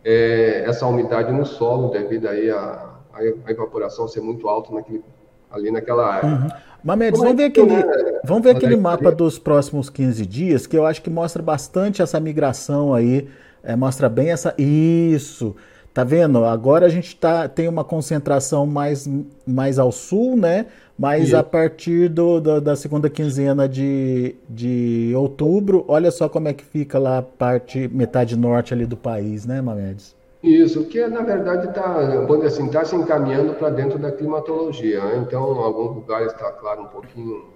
é, 0.04 0.64
essa 0.66 0.86
umidade 0.86 1.32
no 1.32 1.46
solo 1.46 1.88
devido 1.88 2.28
aí 2.28 2.50
a, 2.50 2.90
a, 3.14 3.50
evaporação 3.50 4.06
ser 4.06 4.20
muito 4.20 4.46
alta 4.46 4.74
naquele, 4.74 5.02
ali 5.50 5.70
naquela 5.70 6.06
área. 6.06 6.28
Uhum. 6.28 6.48
Mamedes, 6.84 7.18
vamos 7.18 7.36
ver 7.36 7.44
aquele, 7.44 7.74
é, 7.76 8.20
vamos 8.22 8.44
ver 8.44 8.50
aquele 8.50 8.76
mapa 8.76 9.10
dos 9.10 9.38
próximos 9.38 9.88
15 9.88 10.26
dias, 10.26 10.66
que 10.66 10.76
eu 10.76 10.84
acho 10.84 11.00
que 11.00 11.08
mostra 11.08 11.42
bastante 11.42 12.02
essa 12.02 12.20
migração 12.20 12.92
aí 12.92 13.26
é, 13.66 13.76
mostra 13.76 14.08
bem 14.08 14.30
essa. 14.30 14.54
Isso. 14.56 15.54
Tá 15.92 16.04
vendo? 16.04 16.44
Agora 16.44 16.84
a 16.84 16.88
gente 16.90 17.16
tá, 17.16 17.48
tem 17.48 17.68
uma 17.68 17.82
concentração 17.82 18.66
mais, 18.66 19.08
mais 19.46 19.78
ao 19.78 19.90
sul, 19.90 20.36
né? 20.36 20.66
Mas 20.98 21.28
Isso. 21.28 21.36
a 21.36 21.42
partir 21.42 22.08
do, 22.10 22.38
do, 22.38 22.60
da 22.60 22.76
segunda 22.76 23.08
quinzena 23.08 23.66
de, 23.66 24.34
de 24.48 25.14
outubro, 25.16 25.84
olha 25.88 26.10
só 26.10 26.28
como 26.28 26.48
é 26.48 26.52
que 26.52 26.64
fica 26.64 26.98
lá 26.98 27.18
a 27.18 27.22
parte, 27.22 27.88
metade 27.88 28.36
norte 28.36 28.74
ali 28.74 28.84
do 28.84 28.96
país, 28.96 29.46
né, 29.46 29.60
Mamedes? 29.62 30.14
Isso, 30.42 30.84
que 30.84 31.06
na 31.06 31.22
verdade 31.22 31.68
está, 31.68 31.94
vamos 32.26 32.44
assim, 32.44 32.66
está 32.66 32.84
se 32.84 32.94
encaminhando 32.94 33.54
para 33.54 33.70
dentro 33.70 33.98
da 33.98 34.12
climatologia. 34.12 35.02
Né? 35.02 35.24
Então, 35.26 35.42
alguns 35.42 35.96
lugares 35.96 36.30
está, 36.30 36.50
claro, 36.52 36.82
um 36.82 36.88
pouquinho 36.88 37.46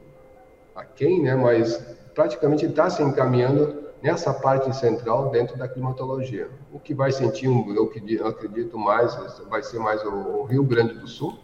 aquém, 0.75 1.23
né? 1.23 1.35
Mas 1.35 1.77
praticamente 2.14 2.66
está 2.66 2.88
se 2.88 3.03
encaminhando 3.03 3.89
nessa 4.03 4.33
parte 4.33 4.75
central 4.75 5.31
dentro 5.31 5.57
da 5.57 5.69
climatologia. 5.69 6.49
O 6.73 6.79
que 6.79 6.95
vai 6.95 7.13
sentir, 7.13 7.47
eu 7.47 8.27
acredito 8.27 8.79
mais, 8.79 9.15
vai 9.49 9.63
ser 9.63 9.79
mais 9.79 10.03
o 10.05 10.45
Rio 10.45 10.63
Grande 10.63 10.95
do 10.95 11.07
Sul, 11.07 11.39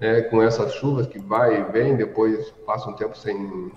né, 0.00 0.22
com 0.22 0.42
essas 0.42 0.72
chuvas 0.74 1.06
que 1.06 1.18
vai 1.18 1.60
e 1.60 1.64
vem, 1.72 1.96
depois 1.96 2.50
passa 2.66 2.90
um 2.90 2.92
tempo 2.92 3.16
sem, 3.16 3.72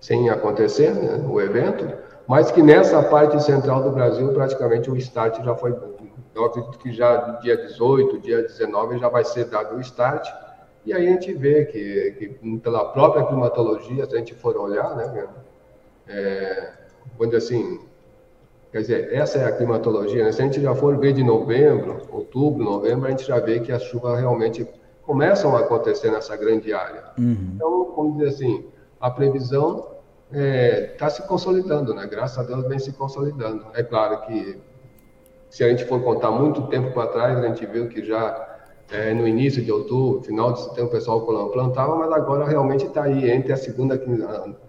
sem 0.00 0.28
acontecer 0.30 0.94
né, 0.94 1.26
o 1.26 1.40
evento, 1.40 1.96
mas 2.26 2.50
que 2.50 2.62
nessa 2.62 3.02
parte 3.02 3.42
central 3.42 3.82
do 3.82 3.90
Brasil 3.90 4.32
praticamente 4.32 4.90
o 4.90 4.96
start 4.96 5.42
já 5.42 5.54
foi, 5.54 5.74
eu 6.34 6.44
acredito 6.44 6.78
que 6.78 6.92
já 6.92 7.16
dia 7.40 7.56
18, 7.56 8.18
dia 8.20 8.42
19 8.42 8.98
já 8.98 9.08
vai 9.08 9.24
ser 9.24 9.46
dado 9.46 9.76
o 9.76 9.80
start, 9.80 10.28
e 10.84 10.92
aí 10.92 11.08
a 11.08 11.10
gente 11.12 11.32
vê 11.32 11.64
que, 11.64 12.12
que 12.12 12.58
pela 12.58 12.84
própria 12.92 13.24
climatologia, 13.24 14.04
se 14.04 14.14
a 14.14 14.18
gente 14.18 14.34
for 14.34 14.56
olhar, 14.56 14.94
né, 14.96 15.26
é, 16.06 16.83
quando 17.16 17.36
assim, 17.36 17.80
quer 18.72 18.80
dizer, 18.80 19.12
essa 19.12 19.38
é 19.38 19.44
a 19.44 19.52
climatologia, 19.52 20.24
né? 20.24 20.32
Se 20.32 20.42
a 20.42 20.44
gente 20.44 20.60
já 20.60 20.74
for 20.74 20.96
ver 20.98 21.12
de 21.12 21.22
novembro, 21.22 22.02
outubro, 22.10 22.62
novembro, 22.62 23.06
a 23.06 23.10
gente 23.10 23.24
já 23.24 23.38
vê 23.38 23.60
que 23.60 23.72
as 23.72 23.82
chuvas 23.82 24.18
realmente 24.18 24.66
começam 25.02 25.56
a 25.56 25.60
acontecer 25.60 26.10
nessa 26.10 26.36
grande 26.36 26.72
área. 26.72 27.04
Uhum. 27.18 27.52
Então, 27.54 27.92
vamos 27.94 28.18
dizer 28.18 28.28
assim, 28.30 28.66
a 29.00 29.10
previsão 29.10 29.94
está 30.30 30.40
é, 30.40 30.80
tá 30.98 31.10
se 31.10 31.22
consolidando, 31.26 31.94
né? 31.94 32.06
Graças 32.06 32.38
a 32.38 32.42
Deus 32.42 32.66
vem 32.66 32.78
se 32.78 32.92
consolidando. 32.92 33.66
É 33.74 33.82
claro 33.82 34.22
que 34.22 34.58
se 35.50 35.62
a 35.62 35.68
gente 35.68 35.84
for 35.84 36.02
contar 36.02 36.30
muito 36.30 36.62
tempo 36.62 36.92
para 36.92 37.08
trás, 37.08 37.38
a 37.38 37.46
gente 37.46 37.64
viu 37.66 37.88
que 37.88 38.04
já 38.04 38.53
é, 38.90 39.14
no 39.14 39.26
início 39.26 39.62
de 39.62 39.72
outubro, 39.72 40.22
final 40.22 40.52
de 40.52 40.62
setembro, 40.62 40.86
o 40.86 40.90
pessoal 40.90 41.50
plantava, 41.50 41.96
mas 41.96 42.12
agora 42.12 42.44
realmente 42.44 42.84
está 42.84 43.04
aí 43.04 43.30
entre 43.30 43.52
a 43.52 43.56
segunda, 43.56 44.00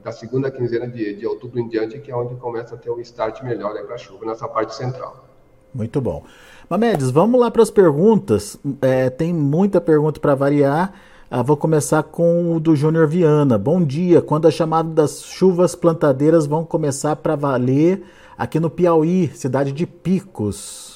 da 0.04 0.12
segunda 0.12 0.49
quinzena 0.49 0.88
de, 0.88 1.15
de 1.15 1.28
outubro 1.28 1.60
em 1.60 1.67
diante, 1.67 1.99
que 1.99 2.12
é 2.12 2.15
onde 2.15 2.36
começa 2.36 2.75
a 2.75 2.78
ter 2.78 2.89
o 2.89 2.99
start 3.01 3.43
melhor 3.43 3.73
para 3.86 3.95
a 3.95 3.97
chuva, 3.97 4.25
nessa 4.25 4.47
parte 4.47 4.73
central. 4.73 5.25
Muito 5.73 5.99
bom. 5.99 6.23
Mamedes, 6.69 7.12
vamos 7.12 7.39
lá 7.39 7.51
para 7.51 7.62
as 7.62 7.69
perguntas. 7.69 8.58
É, 8.82 9.10
tem 9.10 9.34
muita 9.34 9.82
pergunta 9.82 10.19
para 10.19 10.34
variar. 10.34 10.93
Ah, 11.30 11.43
vou 11.43 11.58
começar 11.58 12.01
com 12.01 12.56
o 12.56 12.60
do 12.60 12.75
Júnior 12.75 13.08
Viana. 13.08 13.58
Bom 13.58 13.84
dia. 13.84 14.21
Quando 14.21 14.47
a 14.47 14.51
chamada 14.51 14.89
das 14.89 15.21
chuvas 15.23 15.75
plantadeiras 15.75 16.45
vão 16.45 16.63
começar 16.63 17.15
para 17.17 17.36
valer 17.36 18.04
aqui 18.38 18.60
no 18.60 18.69
Piauí, 18.69 19.28
cidade 19.36 19.73
de 19.73 19.86
Picos? 19.86 20.94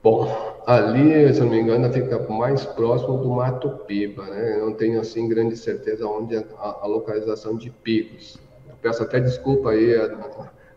Bom, 0.00 0.28
ali, 0.64 1.32
se 1.34 1.40
eu 1.40 1.46
não 1.46 1.52
me 1.52 1.60
engano, 1.60 1.92
fica 1.92 2.18
mais 2.28 2.64
próximo 2.64 3.18
do 3.18 3.30
Mato 3.30 3.68
Piba, 3.86 4.22
né? 4.26 4.56
Eu 4.56 4.66
não 4.66 4.72
tenho, 4.74 5.00
assim, 5.00 5.28
grande 5.28 5.56
certeza 5.56 6.06
onde 6.06 6.36
é 6.36 6.44
a, 6.56 6.78
a 6.82 6.86
localização 6.86 7.56
de 7.56 7.68
Picos. 7.68 8.38
Eu 8.68 8.76
peço 8.80 9.02
até 9.02 9.18
desculpa 9.18 9.70
aí 9.70 9.92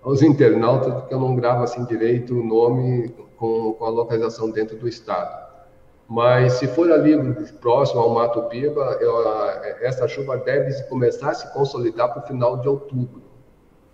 aos 0.01 0.23
internautas, 0.23 0.93
porque 0.93 1.13
eu 1.13 1.19
não 1.19 1.35
gravo, 1.35 1.63
assim, 1.63 1.85
direito 1.85 2.33
o 2.33 2.43
nome 2.43 3.13
com, 3.37 3.73
com 3.73 3.85
a 3.85 3.89
localização 3.89 4.49
dentro 4.49 4.75
do 4.75 4.87
estado. 4.87 5.51
Mas 6.09 6.53
se 6.53 6.67
for 6.67 6.91
ali 6.91 7.15
próximo 7.61 8.01
ao 8.01 8.09
Mato 8.09 8.41
Piba, 8.49 8.97
eu, 8.99 9.23
essa 9.81 10.07
chuva 10.07 10.35
deve 10.37 10.73
começar 10.89 11.29
a 11.29 11.33
se 11.33 11.53
consolidar 11.53 12.11
para 12.11 12.23
o 12.23 12.27
final 12.27 12.57
de 12.57 12.67
outubro. 12.67 13.21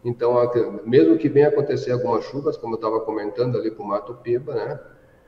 Então, 0.06 0.36
mesmo 0.86 1.18
que 1.18 1.28
venha 1.28 1.50
acontecer 1.50 1.92
algumas 1.92 2.24
chuvas, 2.24 2.56
como 2.56 2.74
eu 2.74 2.78
estava 2.78 3.02
comentando 3.02 3.58
ali 3.58 3.70
para 3.70 3.84
o 3.84 3.88
Mato 3.88 4.14
Piba, 4.16 4.56
né? 4.56 4.80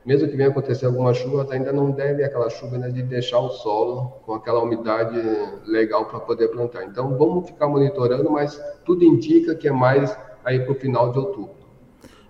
Mesmo 0.05 0.27
que 0.27 0.35
venha 0.35 0.49
acontecer 0.49 0.85
alguma 0.85 1.13
chuva, 1.13 1.47
ainda 1.51 1.71
não 1.71 1.91
deve 1.91 2.23
aquela 2.23 2.49
chuva 2.49 2.77
né, 2.77 2.89
de 2.89 3.03
deixar 3.03 3.39
o 3.39 3.49
solo 3.49 4.13
com 4.25 4.33
aquela 4.33 4.62
umidade 4.62 5.19
legal 5.65 6.05
para 6.05 6.19
poder 6.19 6.47
plantar. 6.49 6.83
Então, 6.85 7.17
vamos 7.17 7.47
ficar 7.47 7.67
monitorando, 7.67 8.31
mas 8.31 8.62
tudo 8.85 9.03
indica 9.03 9.55
que 9.55 9.67
é 9.67 9.71
mais 9.71 10.15
aí 10.43 10.59
para 10.59 10.71
o 10.71 10.75
final 10.75 11.12
de 11.12 11.19
outubro. 11.19 11.59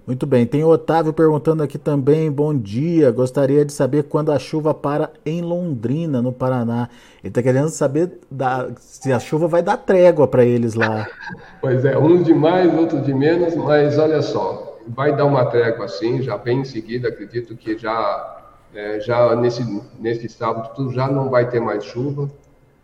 Muito 0.09 0.25
bem, 0.25 0.43
tem 0.43 0.63
o 0.63 0.69
Otávio 0.69 1.13
perguntando 1.13 1.61
aqui 1.61 1.77
também, 1.77 2.31
bom 2.31 2.51
dia, 2.51 3.11
gostaria 3.11 3.63
de 3.63 3.71
saber 3.71 4.05
quando 4.05 4.31
a 4.31 4.39
chuva 4.39 4.73
para 4.73 5.11
em 5.23 5.39
Londrina, 5.39 6.19
no 6.19 6.33
Paraná. 6.33 6.89
Ele 7.23 7.29
está 7.29 7.43
querendo 7.43 7.69
saber 7.69 8.17
da, 8.31 8.71
se 8.79 9.13
a 9.13 9.19
chuva 9.19 9.47
vai 9.47 9.61
dar 9.61 9.77
trégua 9.77 10.27
para 10.27 10.43
eles 10.43 10.73
lá. 10.73 11.07
pois 11.61 11.85
é, 11.85 11.95
uns 11.95 12.25
de 12.25 12.33
mais, 12.33 12.73
outros 12.73 13.03
de 13.03 13.13
menos, 13.13 13.53
mas 13.53 13.99
olha 13.99 14.19
só, 14.23 14.68
vai 14.89 15.15
dar 15.15 15.25
uma 15.25 15.45
trégua 15.45 15.85
assim, 15.85 16.21
já 16.21 16.37
bem 16.37 16.61
em 16.61 16.65
seguida, 16.65 17.09
acredito 17.09 17.55
que 17.55 17.77
já, 17.77 18.43
é, 18.73 18.99
já 18.99 19.35
nesse, 19.35 19.63
nesse 19.99 20.27
sábado 20.27 20.73
tudo 20.75 20.91
já 20.91 21.07
não 21.07 21.29
vai 21.29 21.49
ter 21.49 21.59
mais 21.59 21.83
chuva. 21.83 22.29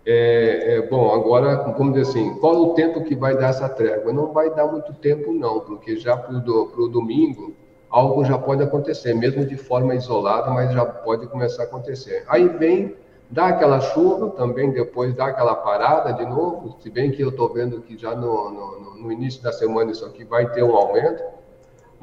É, 0.06 0.76
é, 0.76 0.82
bom, 0.88 1.12
agora, 1.12 1.58
como 1.74 1.92
dizer 1.92 2.08
assim, 2.08 2.36
qual 2.36 2.56
o 2.58 2.74
tempo 2.76 3.04
que 3.04 3.16
vai 3.16 3.36
dar 3.36 3.50
essa 3.50 3.68
trégua? 3.68 4.14
Não 4.14 4.32
vai 4.32 4.54
dar 4.54 4.68
muito 4.68 4.94
tempo 4.94 5.34
não, 5.34 5.62
porque 5.62 5.98
já 5.98 6.16
para 6.16 6.38
o 6.38 6.40
do, 6.40 6.88
domingo 6.90 7.56
algo 7.90 8.24
já 8.24 8.38
pode 8.38 8.62
acontecer, 8.62 9.14
mesmo 9.16 9.46
de 9.46 9.58
forma 9.58 9.96
isolada, 9.96 10.52
mas 10.52 10.72
já 10.74 10.86
pode 10.86 11.26
começar 11.28 11.64
a 11.64 11.66
acontecer. 11.66 12.24
Aí 12.28 12.48
vem, 12.50 12.96
dá 13.32 13.48
aquela 13.48 13.80
chuva, 13.80 14.30
também 14.32 14.70
depois 14.72 15.16
dá 15.16 15.28
aquela 15.28 15.56
parada 15.56 16.14
de 16.14 16.26
novo, 16.26 16.78
se 16.82 16.90
bem 16.90 17.10
que 17.10 17.22
eu 17.24 17.30
estou 17.30 17.52
vendo 17.52 17.82
que 17.82 17.98
já 17.98 18.14
no, 18.14 18.52
no, 18.52 18.96
no 19.02 19.12
início 19.12 19.42
da 19.42 19.52
semana 19.52 19.92
isso 19.92 20.06
aqui 20.06 20.24
vai 20.24 20.52
ter 20.52 20.62
um 20.62 20.76
aumento, 20.76 21.24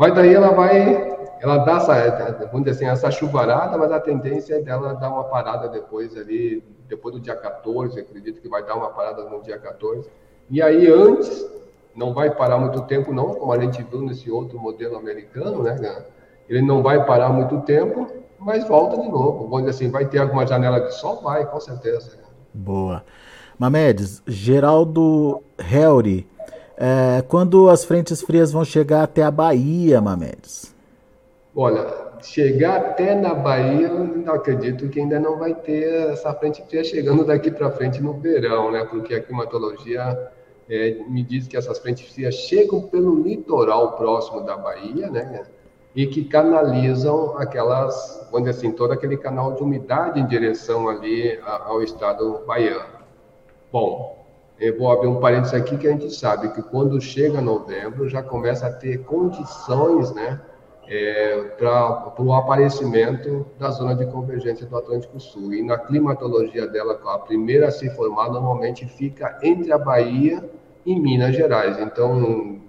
mas 0.03 0.17
daí 0.17 0.35
ela 0.35 0.51
vai, 0.51 1.17
ela 1.41 1.59
dá 1.59 1.77
essa, 1.77 2.49
vamos 2.51 2.65
dizer 2.65 2.71
assim, 2.71 2.87
essa 2.87 3.09
chuvarada, 3.09 3.79
mas 3.79 3.93
a 3.93 4.01
tendência 4.01 4.57
é 4.57 4.61
dela 4.61 4.95
dar 4.95 5.09
uma 5.11 5.23
parada 5.23 5.69
depois 5.69 6.17
ali, 6.17 6.61
depois 6.89 7.15
do 7.15 7.21
dia 7.21 7.37
14, 7.37 8.01
acredito 8.01 8.41
que 8.41 8.49
vai 8.49 8.67
dar 8.67 8.75
uma 8.75 8.89
parada 8.89 9.23
no 9.31 9.41
dia 9.41 9.57
14. 9.61 10.11
E 10.51 10.61
aí 10.61 10.91
antes, 10.91 11.49
não 11.95 12.13
vai 12.13 12.35
parar 12.35 12.59
muito 12.59 12.81
tempo 12.83 13.15
não, 13.15 13.33
como 13.37 13.53
a 13.53 13.61
gente 13.61 13.81
viu 13.85 14.03
nesse 14.03 14.29
outro 14.29 14.59
modelo 14.59 14.97
americano, 14.97 15.63
né? 15.63 16.05
Ele 16.49 16.63
não 16.63 16.83
vai 16.83 17.07
parar 17.07 17.29
muito 17.29 17.61
tempo, 17.61 18.09
mas 18.41 18.67
volta 18.67 19.01
de 19.01 19.09
novo. 19.09 19.45
Vamos 19.45 19.67
dizer 19.67 19.71
assim, 19.71 19.89
vai 19.89 20.07
ter 20.07 20.19
alguma 20.19 20.45
janela 20.45 20.81
de 20.81 20.97
sol? 20.97 21.23
Vai, 21.23 21.47
com 21.47 21.61
certeza. 21.61 22.19
Boa. 22.53 23.05
Mamedes, 23.57 24.21
Geraldo 24.27 25.45
Helry 25.57 26.29
é, 26.77 27.23
quando 27.29 27.69
as 27.69 27.85
frentes 27.85 28.23
frias 28.23 28.53
vão 28.53 28.65
chegar 28.65 29.03
até 29.03 29.23
a 29.23 29.31
Bahia, 29.31 30.01
Mamedes? 30.01 30.75
Olha, 31.55 31.87
chegar 32.23 32.77
até 32.77 33.15
na 33.15 33.35
Bahia, 33.35 33.89
eu 33.89 34.33
acredito 34.33 34.89
que 34.89 35.01
ainda 35.01 35.19
não 35.21 35.39
vai 35.39 35.55
ter 35.55 36.11
essa 36.11 36.33
frente 36.35 36.63
fria 36.63 36.83
chegando 36.83 37.25
daqui 37.25 37.51
para 37.51 37.71
frente 37.71 38.03
no 38.03 38.15
verão, 38.15 38.71
né? 38.71 38.85
Porque 38.85 39.15
a 39.15 39.23
climatologia 39.23 40.31
é, 40.69 40.97
me 41.09 41.23
diz 41.23 41.47
que 41.47 41.57
essas 41.57 41.79
frentes 41.79 42.11
frias 42.13 42.35
chegam 42.35 42.83
pelo 42.83 43.23
litoral 43.23 43.97
próximo 43.97 44.41
da 44.41 44.57
Bahia, 44.57 45.11
né? 45.11 45.45
E 45.95 46.07
que 46.07 46.25
canalizam 46.25 47.37
aquelas, 47.37 48.27
dizer 48.33 48.51
assim, 48.51 48.73
todo 48.73 48.93
aquele 48.93 49.19
canal 49.19 49.53
de 49.53 49.63
umidade 49.63 50.19
em 50.19 50.27
direção 50.27 50.89
ali 50.89 51.39
ao 51.45 51.83
estado 51.83 52.41
baiano. 52.47 53.03
Bom, 53.71 54.22
eu 54.59 54.79
vou 54.79 54.91
abrir 54.91 55.09
um 55.09 55.21
parênteses 55.21 55.55
aqui 55.55 55.77
que 55.77 55.87
a 55.89 55.91
gente 55.91 56.11
sabe 56.11 56.53
que 56.53 56.63
quando 56.63 57.01
chega 57.01 57.41
novembro 57.41 58.09
já 58.09 58.23
começa 58.23 58.67
a 58.67 58.73
ter 58.73 58.99
condições, 59.05 60.13
né, 60.15 60.41
é, 60.89 61.39
para 61.59 62.13
o 62.19 62.33
aparecimento 62.33 63.47
da 63.59 63.71
zona 63.71 63.95
de 63.95 64.07
convergência 64.07 64.67
do 64.67 64.77
Atlântico 64.77 65.19
Sul. 65.19 65.55
E 65.55 65.63
na 65.63 65.79
climatologia 65.79 66.67
dela, 66.67 67.01
a 67.07 67.19
primeira 67.19 67.69
a 67.69 67.71
se 67.71 67.89
formar 67.91 68.29
normalmente 68.31 68.87
fica 68.87 69.39
entre 69.43 69.73
a 69.73 69.79
Bahia 69.79 70.49
e 70.85 70.99
Minas 70.99 71.35
Gerais. 71.35 71.79
Então, 71.79 72.61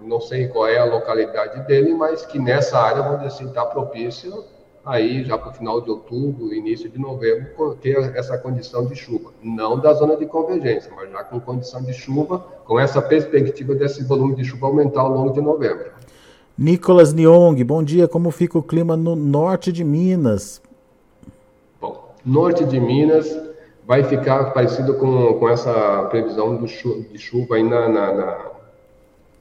não 0.00 0.20
sei 0.20 0.48
qual 0.48 0.68
é 0.68 0.78
a 0.78 0.84
localidade 0.84 1.66
dele, 1.66 1.94
mas 1.94 2.24
que 2.24 2.38
nessa 2.38 2.78
área, 2.78 3.02
vamos 3.02 3.18
dizer 3.18 3.34
assim, 3.34 3.48
está 3.48 3.64
propício 3.64 4.44
aí 4.86 5.24
já 5.24 5.36
para 5.36 5.50
o 5.50 5.52
final 5.52 5.80
de 5.80 5.90
outubro, 5.90 6.54
início 6.54 6.88
de 6.88 6.96
novembro, 6.96 7.76
ter 7.82 7.98
essa 8.16 8.38
condição 8.38 8.86
de 8.86 8.94
chuva. 8.94 9.32
Não 9.42 9.78
da 9.80 9.92
zona 9.92 10.16
de 10.16 10.26
convergência, 10.26 10.92
mas 10.94 11.10
já 11.10 11.24
com 11.24 11.40
condição 11.40 11.82
de 11.82 11.92
chuva, 11.92 12.38
com 12.64 12.78
essa 12.78 13.02
perspectiva 13.02 13.74
desse 13.74 14.04
volume 14.04 14.36
de 14.36 14.44
chuva 14.44 14.68
aumentar 14.68 15.00
ao 15.00 15.10
longo 15.10 15.32
de 15.32 15.40
novembro. 15.40 15.90
Nicolas 16.56 17.12
Niong, 17.12 17.62
bom 17.64 17.82
dia. 17.82 18.06
Como 18.06 18.30
fica 18.30 18.56
o 18.56 18.62
clima 18.62 18.96
no 18.96 19.16
norte 19.16 19.72
de 19.72 19.82
Minas? 19.82 20.62
Bom, 21.80 22.14
norte 22.24 22.64
de 22.64 22.78
Minas 22.78 23.36
vai 23.84 24.04
ficar 24.04 24.52
parecido 24.52 24.94
com, 24.94 25.34
com 25.34 25.48
essa 25.48 26.04
previsão 26.04 26.64
chu 26.66 27.04
de 27.12 27.18
chuva 27.18 27.56
aí 27.56 27.62
na, 27.62 27.88
na, 27.88 28.14
na, 28.14 28.38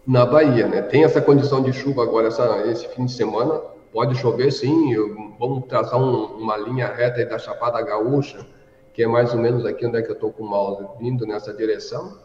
na 0.07 0.25
Bahia, 0.25 0.67
né? 0.67 0.81
Tem 0.81 1.03
essa 1.03 1.21
condição 1.21 1.61
de 1.61 1.71
chuva 1.71 2.03
agora 2.03 2.27
essa, 2.27 2.63
esse 2.67 2.87
fim 2.89 3.05
de 3.05 3.13
semana, 3.13 3.61
pode 3.95 4.13
chover 4.15 4.51
sim, 4.51 4.93
vamos 5.39 5.67
traçar 5.67 5.97
um, 5.97 6.25
uma 6.35 6.57
linha 6.57 6.85
reta 6.87 7.21
aí 7.21 7.25
da 7.25 7.39
Chapada 7.39 7.81
Gaúcha, 7.81 8.45
que 8.91 9.01
é 9.01 9.07
mais 9.07 9.33
ou 9.33 9.39
menos 9.39 9.65
aqui 9.65 9.85
onde 9.87 9.97
é 9.97 10.01
que 10.01 10.09
eu 10.09 10.15
estou 10.15 10.33
com 10.33 10.43
o 10.43 10.49
mouse 10.49 10.85
vindo 10.99 11.25
nessa 11.25 11.53
direção. 11.53 12.17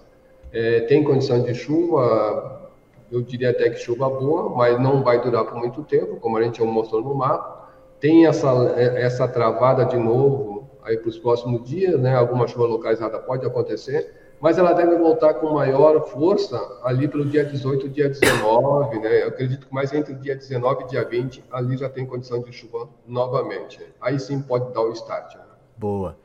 É, 0.53 0.81
tem 0.81 1.05
condição 1.05 1.45
de 1.45 1.55
chuva, 1.55 2.73
eu 3.09 3.23
diria 3.23 3.51
até 3.51 3.71
que 3.71 3.77
chuva 3.77 4.11
boa, 4.11 4.49
mas 4.49 4.81
não 4.81 5.05
vai 5.05 5.23
durar 5.23 5.45
por 5.45 5.55
muito 5.55 5.85
tempo, 5.85 6.17
como 6.17 6.37
a 6.39 6.43
gente 6.43 6.61
mostrou 6.61 7.03
no 7.03 7.15
mapa. 7.15 7.71
Tem 8.01 8.27
essa, 8.27 8.49
essa 8.77 9.29
travada 9.29 9.85
de 9.85 9.97
novo 9.97 10.69
aí 10.83 10.97
para 10.97 11.09
os 11.09 11.19
próximos 11.19 11.63
dias, 11.69 12.01
né? 12.01 12.17
Alguma 12.17 12.49
chuva 12.49 12.67
localizada 12.67 13.17
pode 13.21 13.47
acontecer, 13.47 14.13
mas 14.41 14.57
ela 14.57 14.73
deve 14.73 14.97
voltar 14.97 15.35
com 15.35 15.53
maior 15.53 16.07
força 16.09 16.59
ali 16.83 17.07
pelo 17.07 17.27
dia 17.27 17.45
18, 17.45 17.89
dia 17.91 18.09
19, 18.09 18.99
né? 18.99 19.23
Eu 19.25 19.29
acredito 19.29 19.67
que 19.67 19.75
mais 19.75 19.93
entre 19.93 20.15
o 20.15 20.17
dia 20.17 20.35
19 20.35 20.85
e 20.85 20.87
dia 20.89 21.05
20, 21.05 21.45
ali 21.51 21.77
já 21.77 21.89
tem 21.89 22.07
condição 22.07 22.43
de 22.43 22.51
chuva 22.51 22.89
novamente. 23.07 23.81
Aí 24.01 24.19
sim 24.19 24.41
pode 24.41 24.73
dar 24.73 24.81
o 24.81 24.93
start. 24.93 25.35
Né? 25.35 25.43
Boa. 25.77 26.17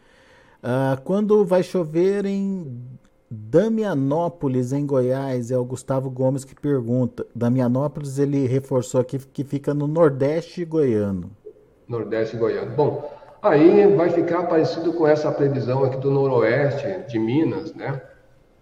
Uh, 0.63 0.99
quando 1.03 1.45
vai 1.45 1.61
chover 1.61 2.25
em 2.25 2.81
Damianópolis, 3.29 4.71
em 4.71 4.85
Goiás, 4.85 5.51
é 5.51 5.57
o 5.57 5.65
Gustavo 5.65 6.09
Gomes 6.09 6.45
que 6.45 6.55
pergunta. 6.55 7.25
Damianópolis, 7.35 8.17
ele 8.17 8.47
reforçou 8.47 9.01
aqui 9.01 9.19
que 9.19 9.43
fica 9.43 9.73
no 9.73 9.87
Nordeste 9.87 10.63
goiano. 10.63 11.31
Nordeste 11.87 12.37
goiano. 12.37 12.75
Bom, 12.75 13.11
aí 13.47 13.87
vai 13.95 14.09
ficar 14.09 14.43
parecido 14.43 14.93
com 14.93 15.07
essa 15.07 15.31
previsão 15.31 15.83
aqui 15.83 15.97
do 15.97 16.11
Noroeste 16.11 17.07
de 17.07 17.19
Minas, 17.19 17.73
né? 17.73 18.01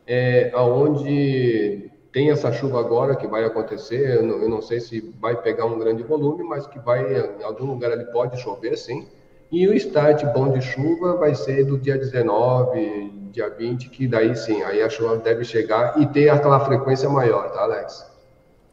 É, 0.06 0.52
aonde 0.54 1.91
tem 2.12 2.30
essa 2.30 2.52
chuva 2.52 2.80
agora 2.80 3.15
que 3.15 3.28
vai 3.28 3.43
acontecer. 3.43 4.17
Eu 4.17 4.24
não, 4.24 4.36
eu 4.38 4.50
não 4.50 4.62
sei 4.62 4.80
se 4.80 5.13
vai 5.19 5.36
pegar 5.41 5.65
um 5.65 5.80
grande 5.80 6.04
volume, 6.04 6.43
mas 6.43 6.67
que 6.67 6.80
vai 6.80 7.02
em 7.39 7.43
algum 7.43 7.65
lugar 7.65 7.91
ele 7.91 8.06
pode 8.06 8.39
chover, 8.39 8.78
sim. 8.78 9.08
E 9.52 9.67
o 9.67 9.74
start 9.74 10.24
bom 10.34 10.52
de 10.52 10.62
chuva 10.62 11.15
vai 11.17 11.36
ser 11.36 11.65
do 11.65 11.78
dia 11.78 11.98
19, 11.98 13.12
dia 13.32 13.50
20, 13.50 13.89
que 13.89 14.08
daí 14.08 14.36
sim, 14.36 14.62
aí 14.63 14.82
a 14.82 14.89
chuva 14.89 15.17
deve 15.17 15.43
chegar 15.43 16.00
e 16.00 16.06
ter 16.08 16.30
aquela 16.30 16.60
frequência 16.60 17.10
maior, 17.10 17.52
tá, 17.52 17.62
Alex? 17.62 18.06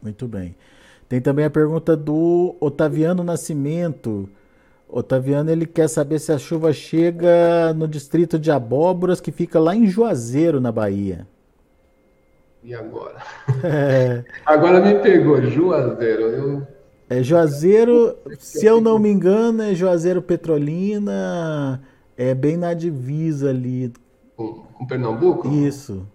Muito 0.02 0.26
bem. 0.26 0.54
Tem 1.08 1.20
também 1.20 1.44
a 1.44 1.50
pergunta 1.50 1.96
do 1.96 2.56
Otaviano 2.60 3.24
Nascimento. 3.24 4.28
Otaviano, 4.92 5.50
ele 5.50 5.66
quer 5.66 5.88
saber 5.88 6.18
se 6.18 6.32
a 6.32 6.38
chuva 6.38 6.72
chega 6.72 7.72
no 7.74 7.86
distrito 7.86 8.38
de 8.38 8.50
Abóboras, 8.50 9.20
que 9.20 9.30
fica 9.30 9.58
lá 9.60 9.74
em 9.74 9.86
Juazeiro, 9.86 10.60
na 10.60 10.72
Bahia. 10.72 11.26
E 12.62 12.74
agora? 12.74 13.16
É... 13.62 14.24
Agora 14.44 14.80
me 14.80 14.98
pegou, 15.00 15.42
Juazeiro. 15.42 16.22
Eu 16.22 16.66
é 17.12 17.24
Juazeiro, 17.24 18.16
se 18.38 18.64
eu 18.64 18.80
não 18.80 18.96
me 18.96 19.10
engano, 19.10 19.64
é 19.64 19.74
Juazeiro 19.74 20.22
Petrolina, 20.22 21.82
é 22.16 22.32
bem 22.32 22.56
na 22.56 22.72
divisa 22.72 23.50
ali. 23.50 23.92
Com, 24.36 24.62
com 24.72 24.86
Pernambuco? 24.86 25.48
Isso. 25.48 26.06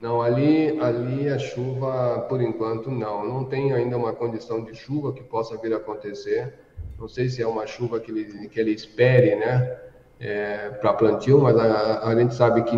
Não, 0.00 0.20
ali, 0.20 0.76
ali 0.80 1.28
a 1.28 1.38
chuva, 1.38 2.26
por 2.28 2.42
enquanto, 2.42 2.90
não. 2.90 3.24
Não 3.24 3.44
tem 3.44 3.72
ainda 3.72 3.96
uma 3.96 4.12
condição 4.12 4.64
de 4.64 4.74
chuva 4.74 5.12
que 5.12 5.22
possa 5.22 5.56
vir 5.56 5.72
a 5.72 5.76
acontecer. 5.76 6.52
Não 6.98 7.06
sei 7.08 7.28
se 7.28 7.40
é 7.40 7.46
uma 7.46 7.66
chuva 7.66 8.00
que 8.00 8.10
ele, 8.10 8.48
que 8.48 8.58
ele 8.58 8.72
espere, 8.72 9.36
né? 9.36 9.76
É, 10.20 10.70
para 10.80 10.94
plantio, 10.94 11.40
mas 11.40 11.56
a, 11.56 12.08
a, 12.08 12.14
gente 12.16 12.34
sabe 12.34 12.62
que 12.64 12.76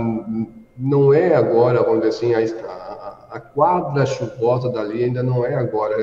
não 0.77 1.15
é 1.15 1.35
agora, 1.35 1.83
vamos 1.83 2.03
dizer 2.03 2.09
assim, 2.11 2.35
a, 2.35 3.27
a, 3.31 3.41
quadra 3.41 4.05
chuvosa 4.05 4.69
dali 4.69 5.05
ainda 5.05 5.23
não 5.23 5.47
é 5.47 5.55
agora 5.55 5.97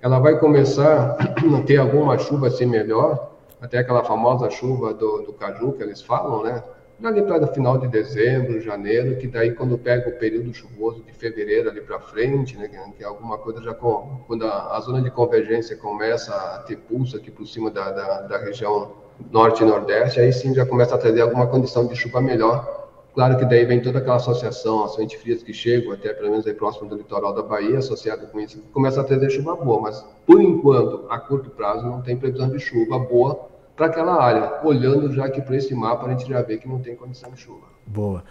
ela 0.00 0.20
vai 0.20 0.38
começar 0.38 1.16
a 1.18 1.62
ter 1.62 1.76
alguma 1.76 2.16
chuva 2.18 2.46
assim 2.46 2.66
melhor, 2.66 3.32
até 3.60 3.78
aquela 3.78 4.04
famosa 4.04 4.48
chuva 4.48 4.94
do, 4.94 5.22
do 5.22 5.32
caju 5.32 5.72
que 5.72 5.82
eles 5.82 6.00
falam, 6.00 6.44
né? 6.44 6.62
Ali 7.02 7.22
para 7.22 7.46
final 7.46 7.78
de 7.78 7.88
dezembro, 7.88 8.60
janeiro, 8.60 9.16
que 9.16 9.26
daí 9.26 9.52
quando 9.52 9.78
pega 9.78 10.10
o 10.10 10.18
período 10.18 10.52
chuvoso 10.52 11.02
de 11.02 11.12
fevereiro 11.14 11.70
ali 11.70 11.80
para 11.80 11.98
frente, 11.98 12.58
né, 12.58 12.68
que 12.94 13.02
é 13.02 13.06
alguma 13.06 13.38
coisa 13.38 13.62
já 13.62 13.72
com, 13.72 14.20
quando 14.26 14.44
a, 14.44 14.76
a, 14.76 14.80
zona 14.80 15.00
de 15.00 15.10
convergência 15.10 15.76
começa 15.76 16.34
a 16.34 16.58
ter 16.58 16.76
pulso 16.76 17.16
aqui 17.16 17.30
por 17.30 17.46
cima 17.46 17.70
da, 17.70 17.90
da, 17.90 18.20
da 18.22 18.38
região 18.38 18.92
norte 19.30 19.62
e 19.62 19.66
nordeste, 19.66 20.20
aí 20.20 20.30
sim 20.30 20.54
já 20.54 20.66
começa 20.66 20.94
a 20.94 20.98
trazer 20.98 21.22
alguma 21.22 21.46
condição 21.46 21.86
de 21.86 21.96
chuva 21.96 22.20
melhor. 22.20 22.88
Claro 23.14 23.38
que 23.38 23.46
daí 23.46 23.64
vem 23.64 23.80
toda 23.80 23.98
aquela 23.98 24.16
associação, 24.16 24.84
as 24.84 24.94
frentes 24.94 25.20
frias 25.20 25.42
que 25.42 25.54
chegam 25.54 25.92
até 25.92 26.12
pelo 26.12 26.30
menos 26.30 26.46
aí 26.46 26.52
próximo 26.52 26.86
do 26.88 26.96
litoral 26.96 27.32
da 27.32 27.42
Bahia, 27.42 27.78
associado 27.78 28.26
com 28.26 28.38
isso, 28.38 28.62
começa 28.74 29.00
a 29.00 29.04
trazer 29.04 29.30
chuva 29.30 29.56
boa, 29.56 29.80
mas 29.80 30.04
por 30.26 30.40
enquanto, 30.40 31.06
a 31.08 31.18
curto 31.18 31.48
prazo, 31.48 31.86
não 31.86 32.02
tem 32.02 32.16
previsão 32.16 32.50
de 32.50 32.58
chuva 32.60 32.98
boa 32.98 33.49
para 33.80 33.86
aquela 33.86 34.22
área. 34.22 34.60
Olhando 34.62 35.10
já 35.10 35.24
aqui 35.24 35.40
para 35.40 35.56
esse 35.56 35.74
mapa, 35.74 36.06
a 36.06 36.10
gente 36.10 36.28
já 36.28 36.42
vê 36.42 36.58
que 36.58 36.68
não 36.68 36.78
tem 36.78 36.94
condição 36.94 37.30
de 37.30 37.40
chuva. 37.40 37.66
Boa. 37.86 38.22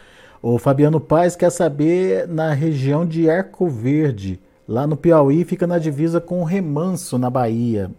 O 0.44 0.60
Fabiano 0.60 1.02
Paz 1.02 1.36
quer 1.36 1.50
saber 1.50 2.28
na 2.28 2.54
região 2.54 3.04
de 3.04 3.28
Arco 3.28 3.68
Verde, 3.68 4.40
lá 4.68 4.86
no 4.86 4.96
Piauí, 4.96 5.44
fica 5.44 5.66
na 5.66 5.80
divisa 5.80 6.22
com 6.22 6.44
Remanso, 6.44 7.18
na 7.18 7.32
Bahia. 7.32 7.90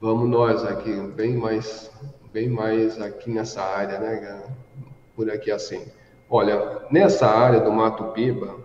Vamos 0.00 0.28
nós 0.28 0.64
aqui, 0.64 0.92
bem 1.14 1.36
mais, 1.36 1.92
bem 2.32 2.48
mais 2.48 3.00
aqui 3.00 3.30
nessa 3.30 3.62
área, 3.62 4.00
né, 4.00 4.42
por 5.14 5.30
aqui 5.30 5.50
assim. 5.50 5.84
Olha, 6.28 6.82
nessa 6.90 7.28
área 7.28 7.60
do 7.60 7.70
Mato 7.70 8.04
Piba, 8.12 8.56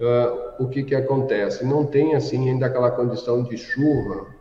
uh, 0.00 0.62
o 0.62 0.68
que 0.68 0.84
que 0.84 0.94
acontece? 0.94 1.64
Não 1.64 1.84
tem 1.84 2.14
assim 2.14 2.48
ainda 2.48 2.66
aquela 2.66 2.92
condição 2.92 3.42
de 3.42 3.56
chuva 3.56 4.37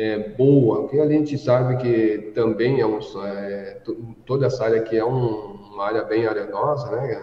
é, 0.00 0.18
boa, 0.18 0.80
porque 0.82 0.98
a 0.98 1.06
gente 1.06 1.36
sabe 1.36 1.76
que 1.76 2.32
também 2.34 2.80
é, 2.80 2.86
um, 2.86 2.98
é 3.22 3.82
toda 4.24 4.46
essa 4.46 4.64
área 4.64 4.80
aqui 4.80 4.96
é 4.96 5.04
um, 5.04 5.58
uma 5.74 5.84
área 5.84 6.02
bem 6.04 6.26
arenosa, 6.26 6.90
né? 6.90 7.22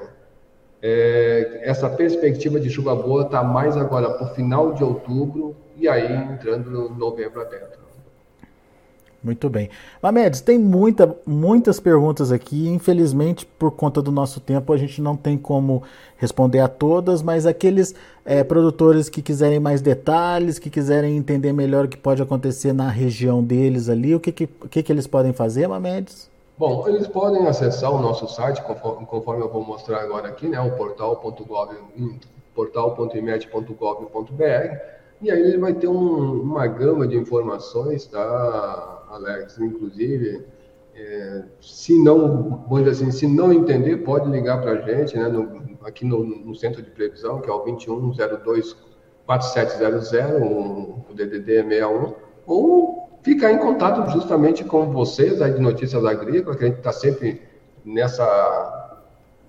É, 0.79 1.61
essa 1.63 1.89
perspectiva 1.89 2.59
de 2.59 2.69
chuva 2.69 2.95
boa 2.95 3.23
está 3.23 3.43
mais 3.43 3.75
agora 3.75 4.11
para 4.11 4.27
o 4.27 4.35
final 4.35 4.73
de 4.73 4.83
outubro 4.83 5.55
e 5.75 5.89
aí 5.89 6.13
entrando 6.31 6.69
no 6.69 6.89
novembro 6.89 7.41
adentro. 7.41 7.86
Muito 9.23 9.49
bem. 9.49 9.69
Mamedes, 10.01 10.41
tem 10.41 10.59
muita, 10.59 11.15
muitas 11.25 11.79
perguntas 11.79 12.31
aqui. 12.31 12.69
Infelizmente, 12.69 13.45
por 13.45 13.71
conta 13.71 14.01
do 14.01 14.11
nosso 14.11 14.39
tempo, 14.39 14.71
a 14.71 14.77
gente 14.77 15.01
não 15.01 15.15
tem 15.15 15.37
como 15.37 15.83
responder 16.17 16.59
a 16.59 16.67
todas, 16.67 17.21
mas 17.21 17.45
aqueles 17.45 17.95
é, 18.23 18.43
produtores 18.43 19.09
que 19.09 19.21
quiserem 19.21 19.59
mais 19.59 19.81
detalhes, 19.81 20.59
que 20.59 20.69
quiserem 20.69 21.17
entender 21.17 21.51
melhor 21.51 21.85
o 21.85 21.87
que 21.87 21.97
pode 21.97 22.21
acontecer 22.21 22.73
na 22.73 22.89
região 22.89 23.43
deles 23.43 23.89
ali, 23.89 24.15
o 24.15 24.19
que, 24.19 24.31
que, 24.31 24.49
o 24.61 24.69
que, 24.69 24.83
que 24.83 24.91
eles 24.91 25.07
podem 25.07 25.33
fazer, 25.33 25.67
Mamedes? 25.67 26.29
Bom, 26.57 26.87
eles 26.87 27.07
podem 27.07 27.45
acessar 27.47 27.91
o 27.91 28.01
nosso 28.01 28.27
site, 28.27 28.63
conforme, 28.63 29.05
conforme 29.05 29.43
eu 29.43 29.49
vou 29.49 29.63
mostrar 29.63 30.01
agora 30.01 30.27
aqui, 30.27 30.47
né, 30.47 30.59
o 30.59 30.71
portal.gov, 30.71 31.69
portal.imed.gov.br, 32.55 34.97
e 35.21 35.31
aí 35.31 35.39
ele 35.39 35.59
vai 35.59 35.73
ter 35.73 35.87
um, 35.87 36.41
uma 36.41 36.65
gama 36.65 37.07
de 37.07 37.15
informações, 37.15 38.07
tá? 38.07 38.96
Alex, 39.09 39.57
inclusive, 39.59 40.45
é, 40.95 41.43
se 41.61 41.97
não, 42.03 42.65
vamos 42.67 42.85
dizer 42.85 43.03
assim, 43.03 43.11
se 43.11 43.27
não 43.27 43.53
entender, 43.53 43.97
pode 43.97 44.29
ligar 44.29 44.61
para 44.61 44.71
a 44.71 44.81
gente, 44.81 45.17
né, 45.17 45.27
no, 45.27 45.77
aqui 45.83 46.05
no, 46.05 46.23
no, 46.23 46.55
centro 46.55 46.81
de 46.81 46.89
previsão, 46.89 47.39
que 47.39 47.49
é 47.49 47.53
o 47.53 47.59
2102 47.59 48.75
4700, 49.25 50.11
o, 50.41 51.05
o 51.09 51.13
DDD 51.13 51.63
61, 51.63 52.13
ou 52.45 53.09
ficar 53.21 53.51
em 53.51 53.57
contato 53.57 54.09
justamente 54.11 54.63
com 54.63 54.91
vocês 54.91 55.41
aí 55.41 55.53
de 55.53 55.59
Notícias 55.59 56.03
Agrícolas, 56.05 56.57
que 56.57 56.63
a 56.63 56.67
gente 56.67 56.77
está 56.77 56.91
sempre 56.91 57.41
nessa 57.85 58.83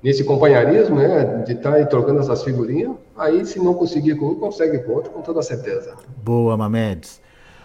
nesse 0.03 0.23
companheirismo, 0.23 0.97
né, 0.97 1.43
de 1.45 1.55
estar 1.55 1.73
tá 1.73 1.87
trocando 1.87 2.21
essas 2.21 2.45
figurinhas, 2.45 2.93
aí 3.17 3.45
se 3.45 3.59
não 3.59 3.75
conseguir 3.75 4.15
com 4.15 4.27
um, 4.27 4.35
consegue 4.37 4.79
com 4.79 4.93
outro, 4.93 5.11
com 5.11 5.23
toda 5.23 5.43
certeza. 5.43 5.97
Boa, 6.23 6.57
Mamedes. 6.57 7.21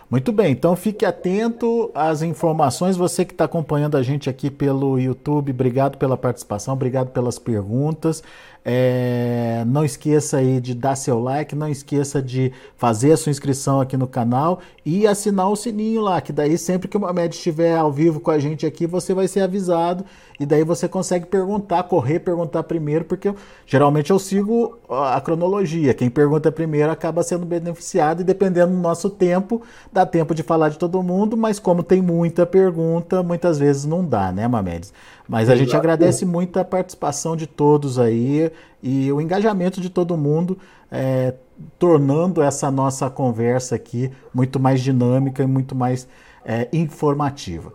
Muito 0.10 0.32
bem, 0.32 0.52
então 0.52 0.76
fique 0.76 1.06
atento 1.06 1.90
às 1.96 2.22
informações. 2.22 2.96
Você 2.96 3.26
que 3.26 3.34
está 3.34 3.46
acompanhando 3.46 3.98
a 3.98 4.04
gente 4.04 4.30
aqui 4.30 4.52
pelo 4.52 5.00
YouTube, 5.00 5.52
obrigado 5.52 5.98
pela 5.98 6.16
participação, 6.16 6.74
obrigado 6.74 7.10
pelas 7.10 7.40
perguntas. 7.40 8.22
É, 8.66 9.64
não 9.68 9.84
esqueça 9.84 10.38
aí 10.38 10.62
de 10.62 10.74
dar 10.74 10.96
seu 10.96 11.20
like, 11.20 11.54
não 11.54 11.68
esqueça 11.68 12.22
de 12.22 12.52
fazer 12.78 13.12
a 13.12 13.18
sua 13.18 13.30
inscrição 13.30 13.82
aqui 13.82 13.98
no 13.98 14.08
canal 14.08 14.60
e 14.86 15.06
assinar 15.06 15.50
o 15.50 15.56
sininho 15.56 16.02
lá, 16.02 16.22
que 16.22 16.32
daí 16.32 16.58
sempre 16.58 16.88
que 16.88 16.96
o 16.96 17.00
Mamed 17.00 17.36
estiver 17.36 17.76
ao 17.76 17.92
vivo 17.92 18.20
com 18.22 18.32
a 18.32 18.40
gente 18.40 18.66
aqui, 18.66 18.88
você 18.88 19.14
vai 19.14 19.28
ser 19.28 19.42
avisado 19.42 20.06
e 20.40 20.46
daí 20.46 20.64
você 20.64 20.88
consegue 20.88 21.26
perguntar, 21.26 21.84
correr, 21.84 22.20
perguntar 22.20 22.64
primeiro, 22.64 23.06
porque 23.06 23.34
geralmente 23.66 24.12
eu 24.12 24.20
sigo 24.20 24.78
a 24.90 25.20
cronologia. 25.22 25.94
Quem 25.94 26.10
pergunta 26.10 26.52
primeiro 26.52 26.92
acaba 26.92 27.22
sendo 27.24 27.46
beneficiado 27.46 28.22
e 28.22 28.24
dependendo 28.24 28.74
do 28.74 28.80
nosso 28.80 29.10
tempo, 29.10 29.62
dá 29.92 30.06
tempo 30.06 30.34
de 30.34 30.42
falar 30.42 30.70
de 30.70 30.78
todo 30.78 31.04
mundo, 31.04 31.38
mas 31.38 31.60
como 31.60 31.84
tem 31.84 32.02
muita 32.02 32.46
pergunta, 32.46 33.22
muitas 33.22 33.60
vezes 33.60 33.86
não 33.86 34.06
dá, 34.06 34.32
né, 34.32 34.48
Mamedes? 34.48 34.94
Mas 35.28 35.50
a 35.50 35.56
gente 35.56 35.76
agradece 35.76 36.26
muito 36.26 36.60
a 36.60 36.66
participação 36.66 37.36
de 37.36 37.48
todos 37.48 37.98
aí 37.98 38.52
e 38.82 39.12
o 39.12 39.22
engajamento 39.22 39.80
de 39.80 39.90
todo 39.90 40.18
mundo, 40.18 40.58
é, 40.92 41.34
tornando 41.80 42.42
essa 42.42 42.70
nossa 42.70 43.10
conversa 43.10 43.76
aqui 43.76 44.12
muito 44.34 44.60
mais 44.60 44.82
dinâmica 44.82 45.44
e 45.44 45.48
muito 45.48 45.74
mais 45.74 46.08
é, 46.46 46.68
informativa. 46.74 47.72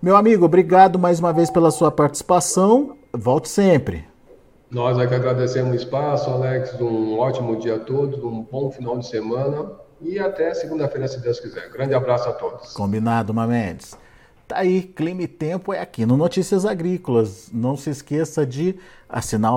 Meu 0.00 0.16
amigo, 0.16 0.44
obrigado 0.44 0.98
mais 0.98 1.20
uma 1.20 1.32
vez 1.32 1.50
pela 1.50 1.70
sua 1.70 1.90
participação. 1.90 2.96
Volte 3.12 3.48
sempre. 3.48 4.04
Nós 4.70 4.98
é 4.98 5.06
que 5.06 5.14
agradecemos 5.14 5.72
o 5.72 5.74
espaço, 5.76 6.30
Alex. 6.30 6.80
Um 6.80 7.18
ótimo 7.18 7.56
dia 7.56 7.76
a 7.76 7.78
todos, 7.78 8.22
um 8.22 8.42
bom 8.42 8.70
final 8.70 8.98
de 8.98 9.06
semana 9.06 9.70
e 10.00 10.18
até 10.18 10.52
segunda-feira, 10.54 11.08
se 11.08 11.20
Deus 11.20 11.40
quiser. 11.40 11.70
Grande 11.70 11.94
abraço 11.94 12.28
a 12.28 12.32
todos. 12.32 12.72
Combinado, 12.72 13.32
Mamedes. 13.32 13.96
Tá 14.46 14.58
aí, 14.58 14.82
clima 14.82 15.22
e 15.22 15.26
tempo 15.26 15.72
é 15.72 15.80
aqui 15.80 16.06
no 16.06 16.16
Notícias 16.16 16.64
Agrícolas. 16.64 17.50
Não 17.52 17.76
se 17.76 17.90
esqueça 17.90 18.46
de 18.46 18.76
assinar, 19.08 19.52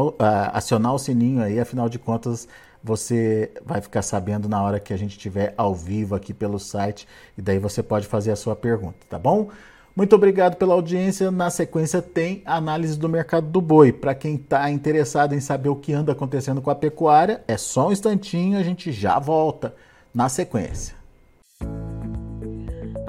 acionar 0.52 0.96
o 0.96 1.00
sininho 1.00 1.44
aí, 1.44 1.60
afinal 1.60 1.88
de 1.88 2.00
contas 2.00 2.48
você 2.84 3.52
vai 3.64 3.82
ficar 3.82 4.02
sabendo 4.02 4.48
na 4.48 4.64
hora 4.64 4.80
que 4.80 4.94
a 4.94 4.98
gente 4.98 5.12
estiver 5.12 5.54
ao 5.58 5.76
vivo 5.76 6.16
aqui 6.16 6.34
pelo 6.34 6.58
site 6.58 7.08
e 7.38 7.42
daí 7.42 7.60
você 7.60 7.84
pode 7.84 8.08
fazer 8.08 8.32
a 8.32 8.36
sua 8.36 8.56
pergunta, 8.56 8.98
tá 9.10 9.20
bom? 9.20 9.50
Muito 9.96 10.16
obrigado 10.16 10.56
pela 10.56 10.74
audiência. 10.74 11.30
Na 11.30 11.50
sequência 11.50 12.02
tem 12.02 12.42
análise 12.46 12.98
do 12.98 13.10
mercado 13.10 13.48
do 13.48 13.60
boi. 13.60 13.92
Para 13.92 14.16
quem 14.16 14.36
está 14.36 14.72
interessado 14.72 15.36
em 15.36 15.42
saber 15.42 15.70
o 15.70 15.76
que 15.76 15.92
anda 15.92 16.14
acontecendo 16.14 16.62
com 16.62 16.70
a 16.70 16.76
pecuária, 16.76 17.44
é 17.48 17.58
só 17.58 17.90
um 17.90 17.92
instantinho, 17.92 18.58
a 18.58 18.64
gente 18.64 18.92
já 18.92 19.20
volta 19.20 19.76
na 20.14 20.30
sequência. 20.30 20.96